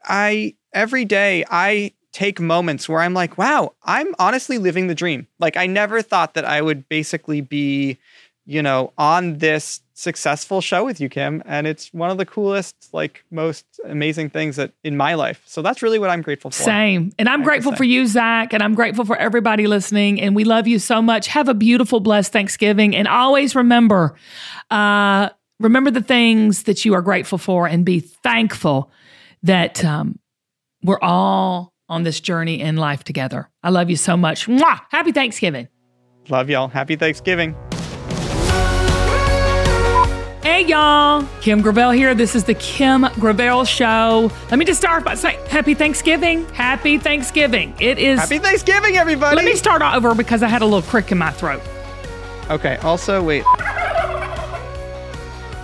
I 0.06 0.56
every 0.74 1.06
day 1.06 1.46
I 1.50 1.94
take 2.12 2.40
moments 2.40 2.90
where 2.90 3.02
I'm 3.02 3.14
like, 3.14 3.38
wow, 3.38 3.74
I'm 3.84 4.14
honestly 4.20 4.58
living 4.58 4.88
the 4.88 4.96
dream. 4.96 5.28
Like 5.40 5.58
I 5.58 5.68
never 5.68 6.02
thought 6.02 6.34
that 6.34 6.46
I 6.46 6.62
would 6.62 6.90
basically 6.90 7.42
be, 7.42 7.98
you 8.46 8.64
know, 8.64 8.94
on 8.98 9.38
this 9.38 9.82
successful 9.94 10.62
show 10.62 10.86
with 10.86 11.00
you, 11.02 11.10
Kim. 11.10 11.44
And 11.46 11.68
it's 11.68 11.94
one 11.94 12.10
of 12.10 12.18
the 12.18 12.26
coolest, 12.26 12.76
like 12.94 13.24
most 13.30 13.66
amazing 13.84 14.30
things 14.30 14.56
that 14.56 14.72
in 14.84 14.96
my 14.96 15.14
life. 15.14 15.42
So 15.46 15.62
that's 15.62 15.82
really 15.82 16.00
what 16.00 16.10
I'm 16.10 16.22
grateful 16.22 16.52
for. 16.52 16.64
Same. 16.64 17.12
And 17.20 17.28
I'm 17.28 17.44
grateful 17.44 17.76
for 17.76 17.84
you, 17.84 18.08
Zac, 18.08 18.54
and 18.54 18.64
I'm 18.64 18.76
grateful 18.76 19.06
for 19.06 19.18
everybody 19.18 19.68
listening. 19.68 20.22
And 20.22 20.36
we 20.36 20.46
love 20.46 20.68
you 20.68 20.80
so 20.80 21.02
much. 21.02 21.28
Have 21.28 21.50
a 21.50 21.54
beautiful, 21.54 22.00
blessed 22.00 22.32
Thanksgiving. 22.32 22.96
And 22.96 23.08
always 23.08 23.56
remember, 23.56 24.16
uh, 24.72 25.30
remember 25.60 25.92
the 25.92 26.02
things 26.02 26.64
that 26.64 26.86
you 26.86 26.94
are 26.94 27.02
grateful 27.02 27.38
for 27.38 27.68
and 27.68 27.86
be 27.86 28.00
thankful 28.00 28.92
that 29.44 29.84
um, 29.84 30.18
we're 30.82 31.00
all 31.02 31.74
on 31.90 32.04
this 32.04 32.20
journey 32.20 32.62
in 32.62 32.78
life 32.78 33.04
together. 33.04 33.50
I 33.64 33.70
love 33.70 33.90
you 33.90 33.96
so 33.96 34.16
much. 34.16 34.48
Mwah! 34.48 34.82
Happy 34.92 35.12
Thanksgiving. 35.12 35.68
Love 36.30 36.50
y'all. 36.50 36.68
Happy 36.68 36.96
Thanksgiving. 36.96 37.56
Hey 40.44 40.66
y'all, 40.66 41.26
Kim 41.42 41.62
Gravel 41.62 41.92
here. 41.92 42.14
This 42.14 42.36
is 42.36 42.44
the 42.44 42.54
Kim 42.56 43.08
Gravel 43.20 43.66
Show. 43.66 44.32
Let 44.50 44.58
me 44.60 44.66
just 44.66 44.80
start 44.80 45.04
by 45.04 45.16
saying 45.16 45.40
Happy 45.48 45.74
Thanksgiving. 45.74 46.46
Happy 46.50 46.98
Thanksgiving. 46.98 47.74
It 47.80 47.98
is. 47.98 48.20
Happy 48.20 48.40
Thanksgiving, 48.40 48.98
everybody. 48.98 49.36
let 49.36 49.46
me 49.46 49.56
start 49.56 49.82
over 49.82 50.14
because 50.16 50.44
I 50.44 50.48
had 50.48 50.62
a 50.62 50.66
little 50.66 50.82
crick 50.82 51.12
in 51.12 51.18
my 51.18 51.32
throat. 51.32 51.62
okay. 52.50 52.78
Also, 52.78 53.24
wait. 53.24 53.44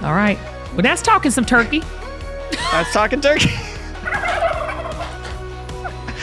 All 0.02 0.14
right. 0.14 0.38
Well, 0.74 0.82
that's 0.82 1.02
talking 1.02 1.32
some 1.32 1.46
turkey. 1.46 1.82
That's 2.72 2.92
talking 2.94 3.22
turkey. 3.22 3.50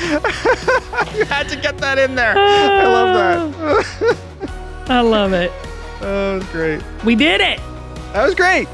you 1.16 1.24
had 1.26 1.48
to 1.48 1.56
get 1.56 1.78
that 1.78 1.98
in 1.98 2.14
there. 2.14 2.34
I 2.36 2.86
love 2.86 3.52
that. 3.52 4.18
I 4.90 5.00
love 5.00 5.32
it. 5.32 5.52
that 6.00 6.34
was 6.34 6.44
great. 6.50 6.82
We 7.04 7.14
did 7.14 7.40
it. 7.40 7.58
That 8.12 8.24
was 8.24 8.34
great. 8.34 8.68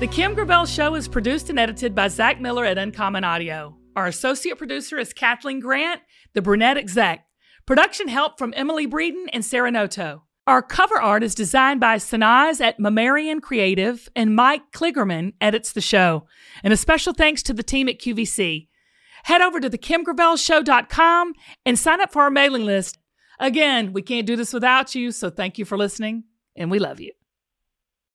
The 0.00 0.06
Kim 0.06 0.34
Gravel 0.34 0.64
Show 0.64 0.94
is 0.94 1.08
produced 1.08 1.50
and 1.50 1.58
edited 1.58 1.94
by 1.94 2.08
Zac 2.08 2.40
Miller 2.40 2.64
at 2.64 2.78
Uncommon 2.78 3.24
Audio. 3.24 3.76
Our 3.96 4.06
associate 4.06 4.56
producer 4.56 4.96
is 4.96 5.12
Kathleen 5.12 5.60
Grant, 5.60 6.00
the 6.32 6.40
brunette 6.40 6.76
exec. 6.76 7.26
Production 7.66 8.08
help 8.08 8.38
from 8.38 8.54
Emily 8.56 8.86
Breeden 8.86 9.26
and 9.32 9.44
Sarah 9.44 9.72
Noto. 9.72 10.22
Our 10.46 10.62
cover 10.62 10.98
art 10.98 11.22
is 11.22 11.34
designed 11.34 11.80
by 11.80 11.96
Sanaz 11.96 12.60
at 12.62 12.78
Mammarian 12.78 13.42
Creative, 13.42 14.08
and 14.16 14.34
Mike 14.34 14.62
Kligerman 14.72 15.34
edits 15.42 15.72
the 15.72 15.82
show. 15.82 16.26
And 16.64 16.72
a 16.72 16.76
special 16.76 17.12
thanks 17.12 17.42
to 17.42 17.52
the 17.52 17.62
team 17.62 17.88
at 17.88 17.98
QVC. 17.98 18.67
Head 19.28 19.42
over 19.42 19.60
to 19.60 19.68
thekimgravelshow.com 19.68 21.34
and 21.66 21.78
sign 21.78 22.00
up 22.00 22.14
for 22.14 22.22
our 22.22 22.30
mailing 22.30 22.64
list. 22.64 22.96
Again, 23.38 23.92
we 23.92 24.00
can't 24.00 24.26
do 24.26 24.36
this 24.36 24.54
without 24.54 24.94
you, 24.94 25.12
so 25.12 25.28
thank 25.28 25.58
you 25.58 25.66
for 25.66 25.76
listening, 25.76 26.24
and 26.56 26.70
we 26.70 26.78
love 26.78 26.98
you. 26.98 27.12